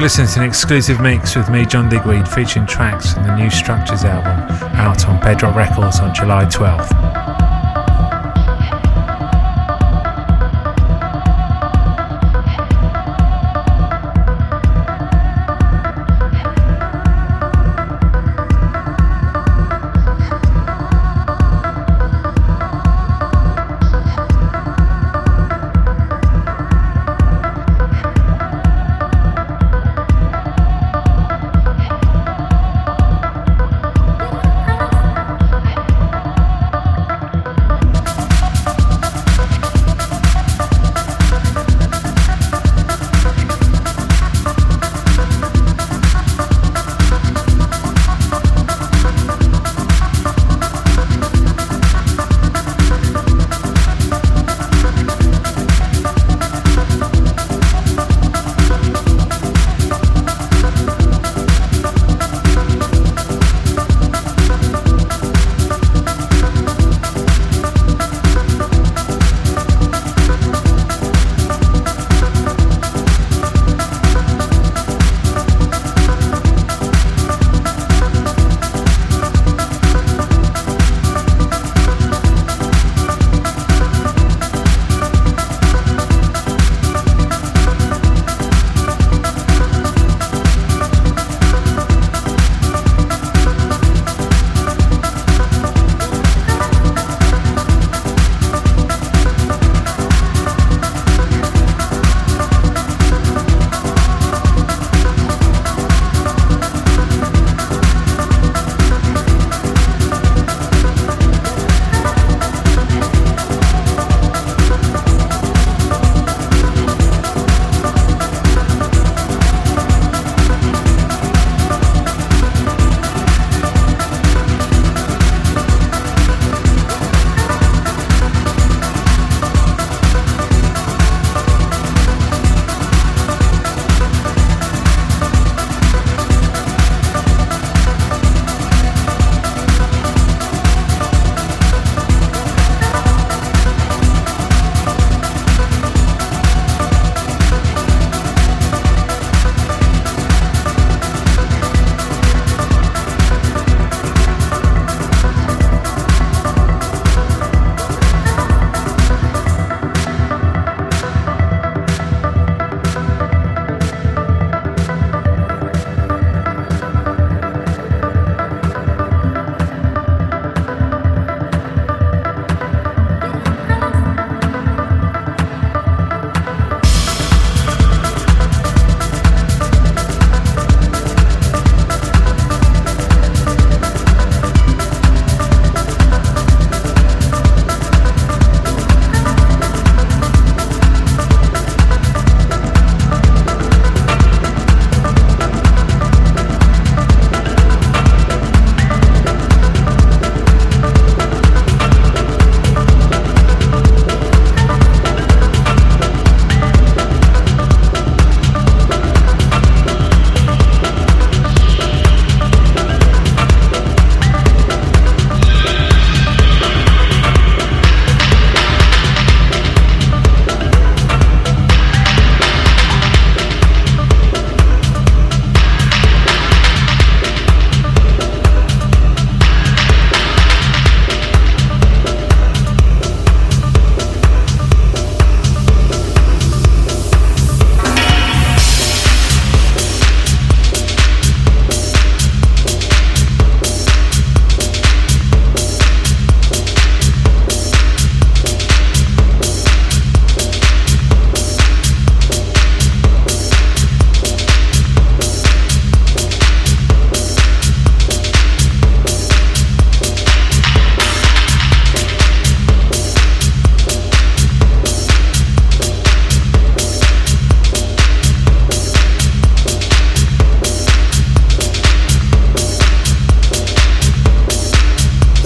[0.02, 3.52] You're listening to an exclusive mix with me, John Digweed, featuring tracks from the new
[3.52, 7.11] Structures album out on Bedrock Records on July 12th.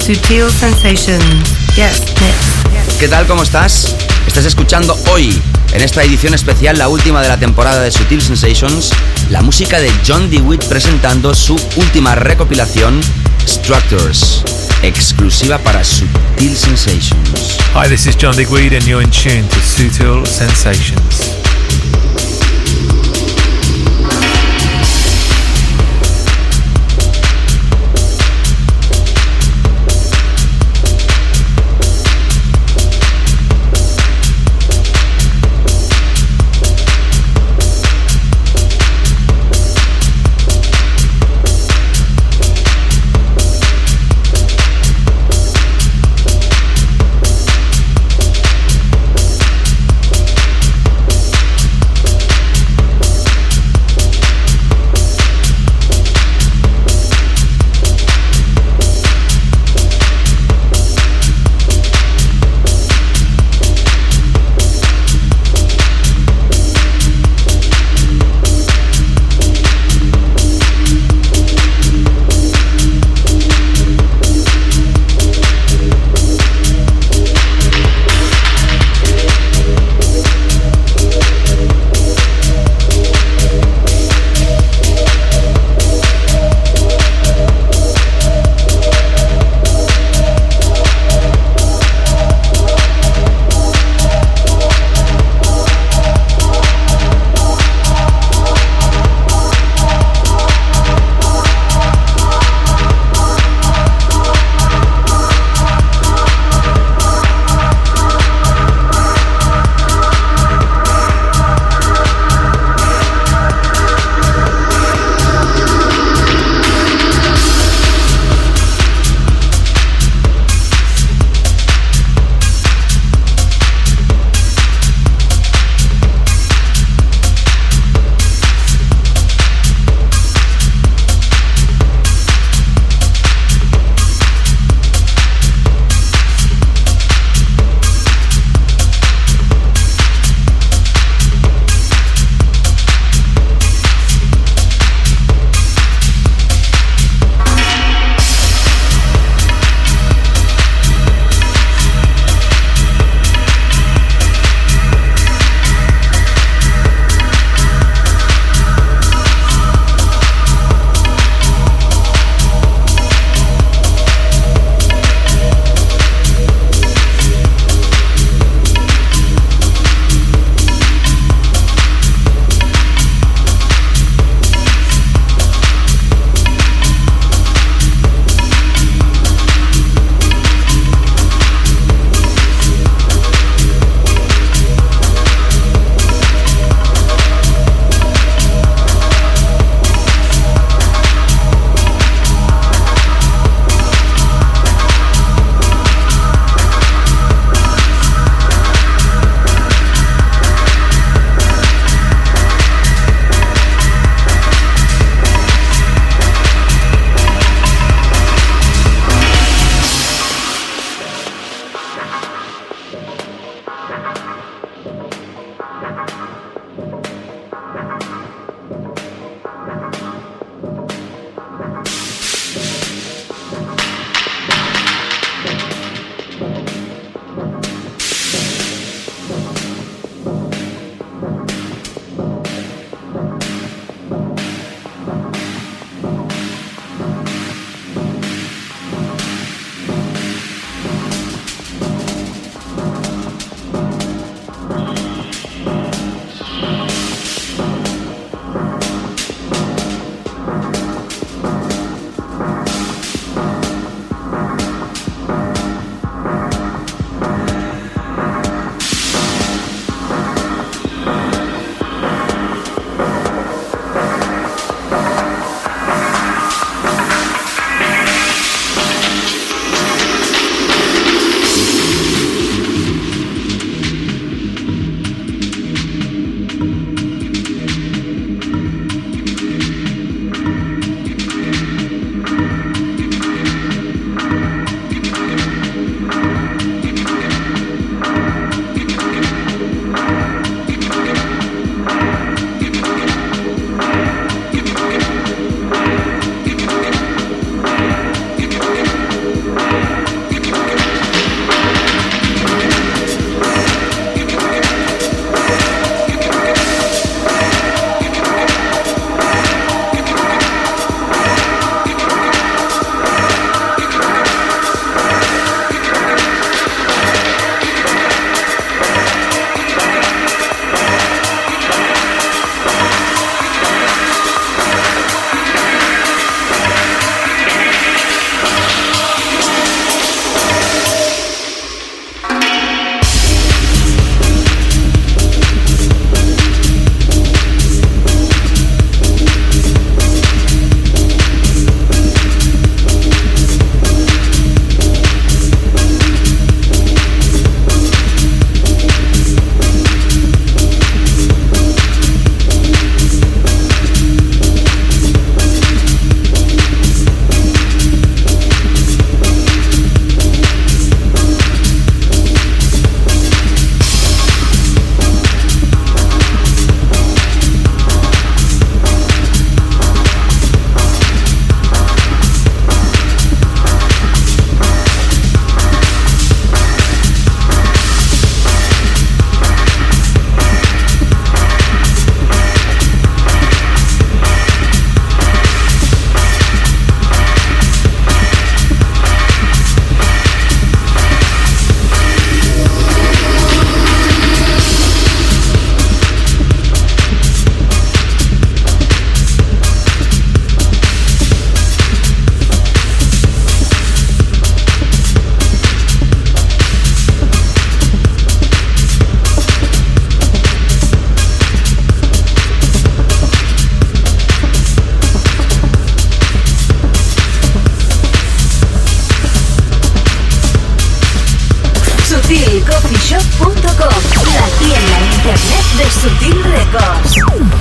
[0.06, 1.50] Sutil Sensations.
[1.76, 3.00] Yes, next.
[3.00, 3.26] ¿Qué tal?
[3.26, 3.96] ¿Cómo estás?
[4.28, 5.42] Estás escuchando hoy,
[5.74, 8.92] en esta edición especial, la última de la temporada de Sutil Sensations,
[9.32, 13.02] la música de John DeWitt presentando su última recopilación,
[13.48, 14.44] Structures,
[14.84, 17.58] exclusiva para Sutil Sensations.
[17.74, 21.35] Hi, this is John DeWitt and you're in tune to Sutil Sensations.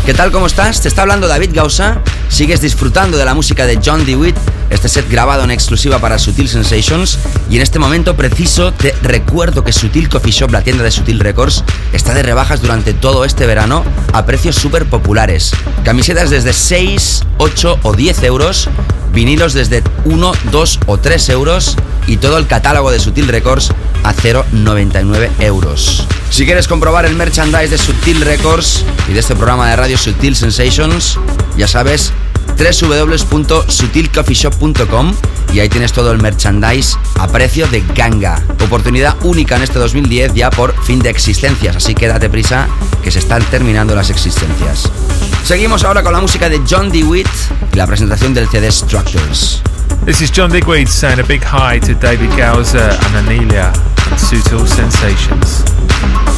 [0.04, 0.30] ¿Qué tal?
[0.30, 0.82] ¿Cómo estás?
[0.82, 2.02] Te está hablando David Gausa.
[2.28, 4.36] Sigues disfrutando de la música de John DeWitt,
[4.68, 7.18] este set grabado en exclusiva para Sutil Sensations.
[7.48, 11.20] Y en este momento preciso te recuerdo que Sutil Coffee Shop, la tienda de Sutil
[11.20, 11.64] Records,
[11.94, 13.82] está de rebajas durante todo este verano
[14.12, 15.52] a precios súper populares.
[15.84, 18.68] Camisetas desde 6, 8 o 10 euros,
[19.14, 21.76] vinilos desde 1, 2 o 3 euros
[22.06, 23.70] y todo el catálogo de Sutil Records
[24.02, 26.06] a 0,99 euros.
[26.30, 30.34] Si quieres comprobar el merchandise de Sutil Records y de este programa de radio Sutil
[30.34, 31.20] Sensations,
[31.56, 32.12] ya sabes,
[32.56, 35.14] www.sutilcoffeeshop.com
[35.52, 38.42] y ahí tienes todo el merchandise a precio de ganga.
[38.64, 42.68] Oportunidad única en este 2010 ya por fin de existencias, así que date prisa
[43.02, 44.90] que se están terminando las existencias.
[45.44, 47.28] Seguimos ahora con la música de John DeWitt
[47.72, 49.62] y la presentación del CD Structures.
[50.04, 54.66] This is John Digweed saying a big hi to David Gowser and Anelia and Sutil
[54.66, 56.33] Sensations.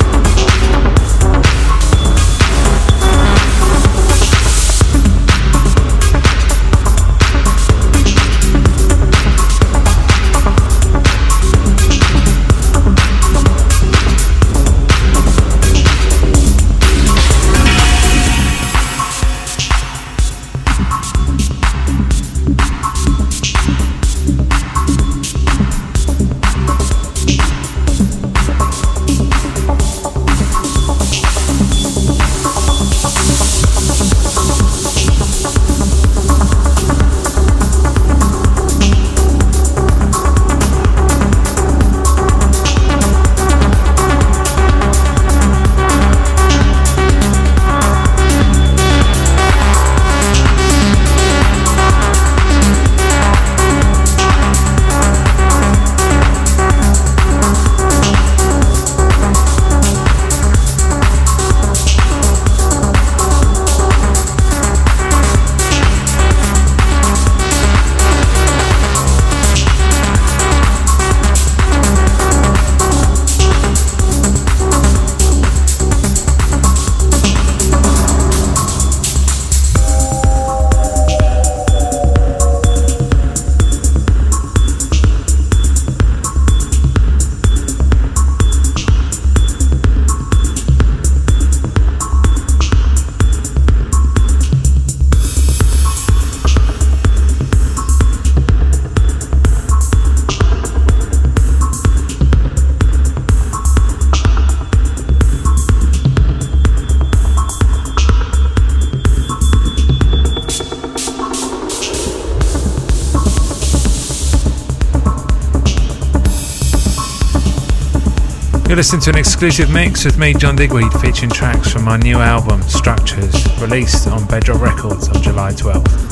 [118.77, 122.19] You're listening to an exclusive mix with me, John Digweed, featuring tracks from my new
[122.19, 126.06] album, Structures, released on Bedrock Records on July 12th.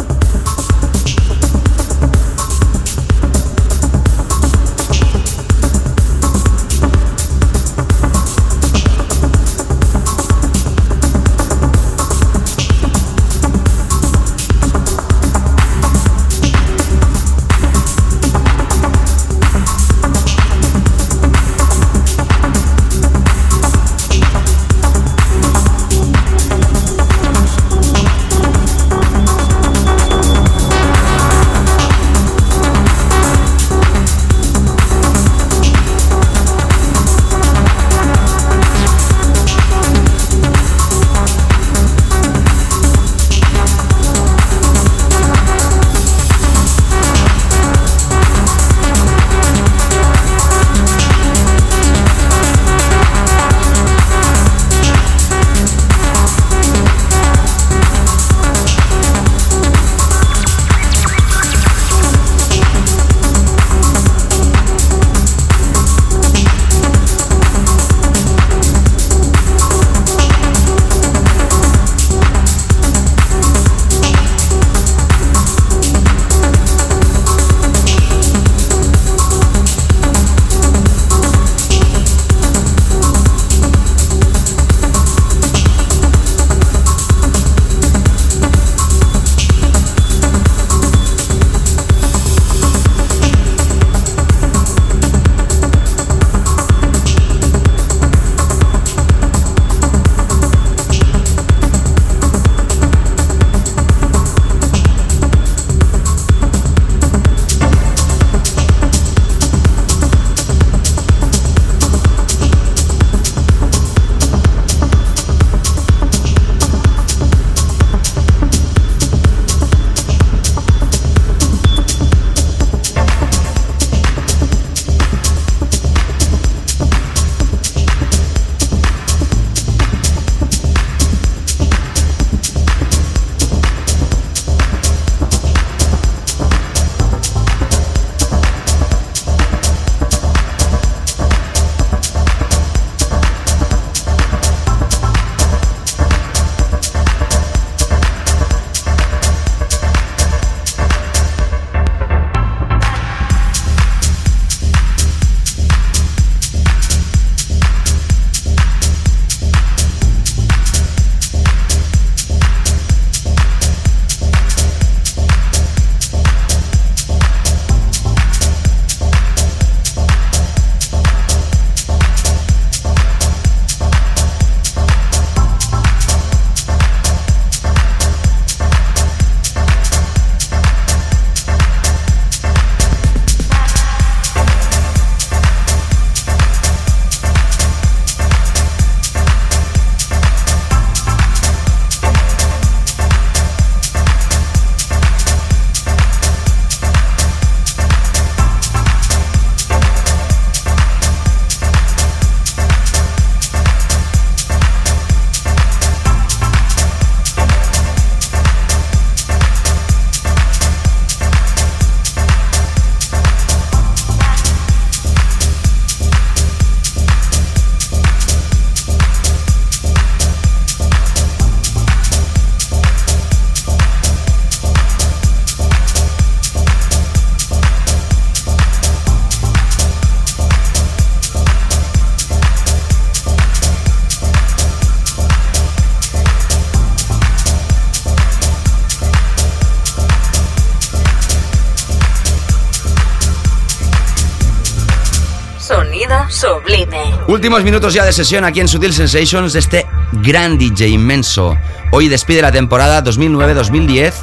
[247.45, 249.87] Últimos minutos ya de sesión aquí en Sutil Sensations de este
[250.23, 251.55] gran DJ inmenso.
[251.93, 254.15] Hoy despide la temporada 2009-2010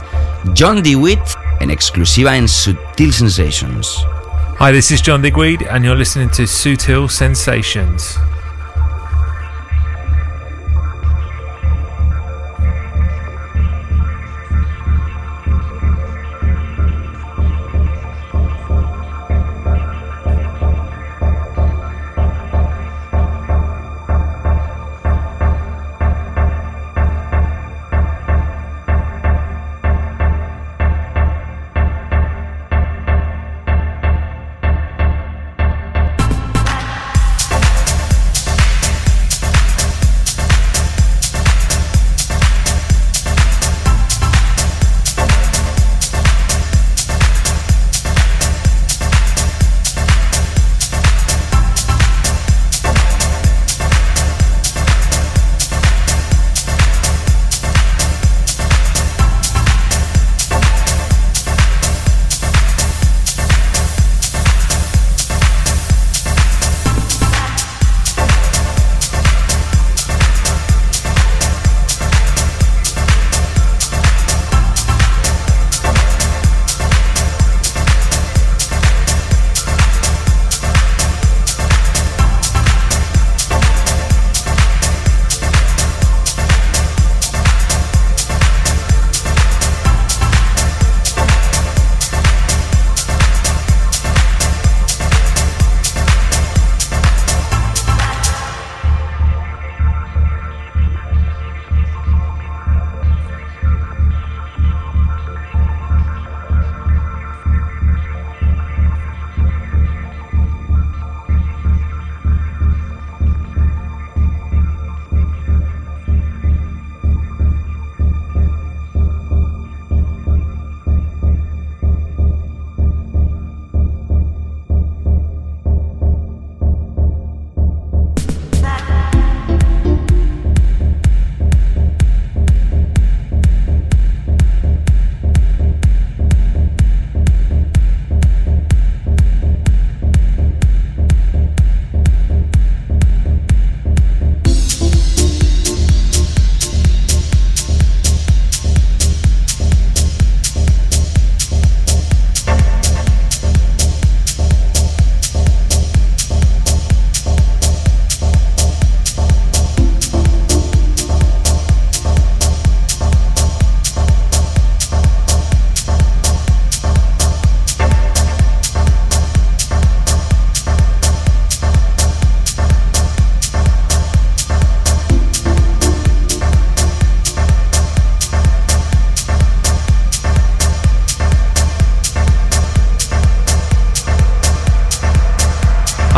[0.57, 1.21] John DeWitt
[1.59, 4.07] en exclusiva en Sutil Sensations.
[4.59, 8.17] Hi, this is John Digweed, and you're listening to Sutil Sensations.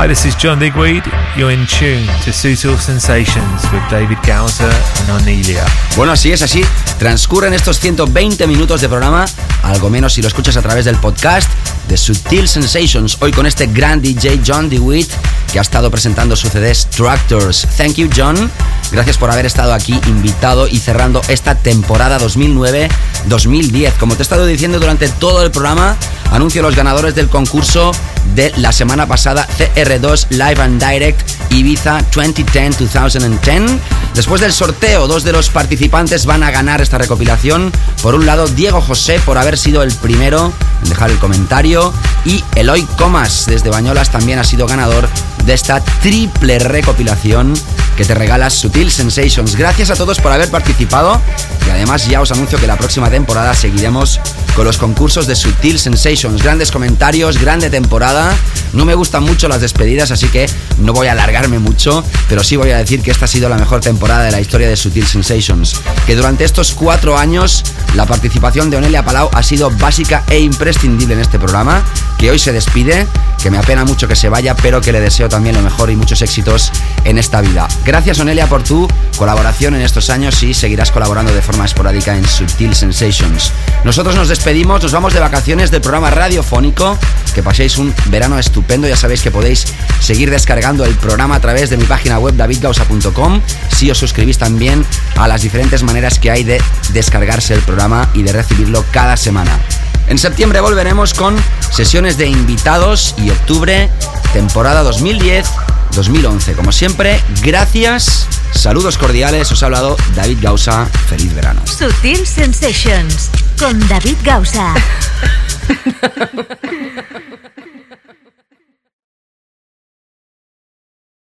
[0.03, 1.05] Hi, this is John Digweed.
[1.37, 5.63] You're in tune to Sutil Sensations with David and Onelia.
[5.95, 6.61] Bueno, así es, así.
[6.99, 9.23] Transcurren estos 120 minutos de programa,
[9.63, 11.49] algo menos si lo escuchas a través del podcast
[11.87, 13.15] de Sutil Sensations.
[13.21, 15.09] Hoy con este gran DJ John DeWitt
[15.53, 17.65] que ha estado presentando su CD Structures.
[17.77, 18.51] Thank you, John.
[18.91, 23.93] Gracias por haber estado aquí invitado y cerrando esta temporada 2009-2010.
[23.99, 25.95] Como te he estado diciendo durante todo el programa,
[26.29, 27.93] anuncio los ganadores del concurso
[28.35, 33.79] de la semana pasada CR2 Live and Direct Ibiza 2010-2010.
[34.15, 37.71] Después del sorteo, dos de los participantes van a ganar esta recopilación.
[38.01, 40.51] Por un lado, Diego José por haber sido el primero
[40.83, 41.93] en dejar el comentario
[42.25, 45.07] y Eloy Comas desde Bañolas también ha sido ganador
[45.45, 47.53] de esta triple recopilación
[47.95, 49.55] que te regala Sutil Sensations.
[49.55, 51.19] Gracias a todos por haber participado
[51.67, 54.19] y además ya os anuncio que la próxima temporada seguiremos
[54.55, 56.41] con los concursos de Sutil Sensations.
[56.41, 58.35] Grandes comentarios, grande temporada.
[58.73, 60.47] No me gustan mucho las despedidas, así que
[60.79, 63.57] no voy a alargarme mucho, pero sí voy a decir que esta ha sido la
[63.57, 65.75] mejor temporada de la historia de Sutil Sensations.
[66.05, 67.63] Que durante estos cuatro años
[67.95, 71.83] la participación de Onelia Palau ha sido básica e imprescindible en este programa,
[72.17, 73.07] que hoy se despide,
[73.41, 75.95] que me apena mucho que se vaya, pero que le deseo también lo mejor y
[75.95, 76.71] muchos éxitos
[77.03, 77.67] en esta vida.
[77.85, 78.87] Gracias Onelia por tu
[79.17, 83.51] colaboración en estos años y seguirás colaborando de forma esporádica en Sutil Sensations.
[83.83, 86.97] Nosotros nos despedimos, nos vamos de vacaciones del programa radiofónico,
[87.35, 89.65] que paséis un verano estupendo, ya sabéis que podéis
[89.99, 93.41] seguir descargando el programa a través de mi página web davidgausa.com
[93.75, 96.61] si os suscribís también a las diferentes maneras que hay de
[96.93, 97.82] descargarse el programa
[98.13, 99.59] y de recibirlo cada semana.
[100.07, 101.35] En septiembre volveremos con
[101.69, 103.89] sesiones de invitados y octubre,
[104.31, 106.55] temporada 2010-2011.
[106.55, 111.59] Como siempre, gracias, saludos cordiales, os ha hablado David Gausa, feliz verano.
[111.65, 113.29] Sutil Sensations
[113.59, 114.73] con David Gausa.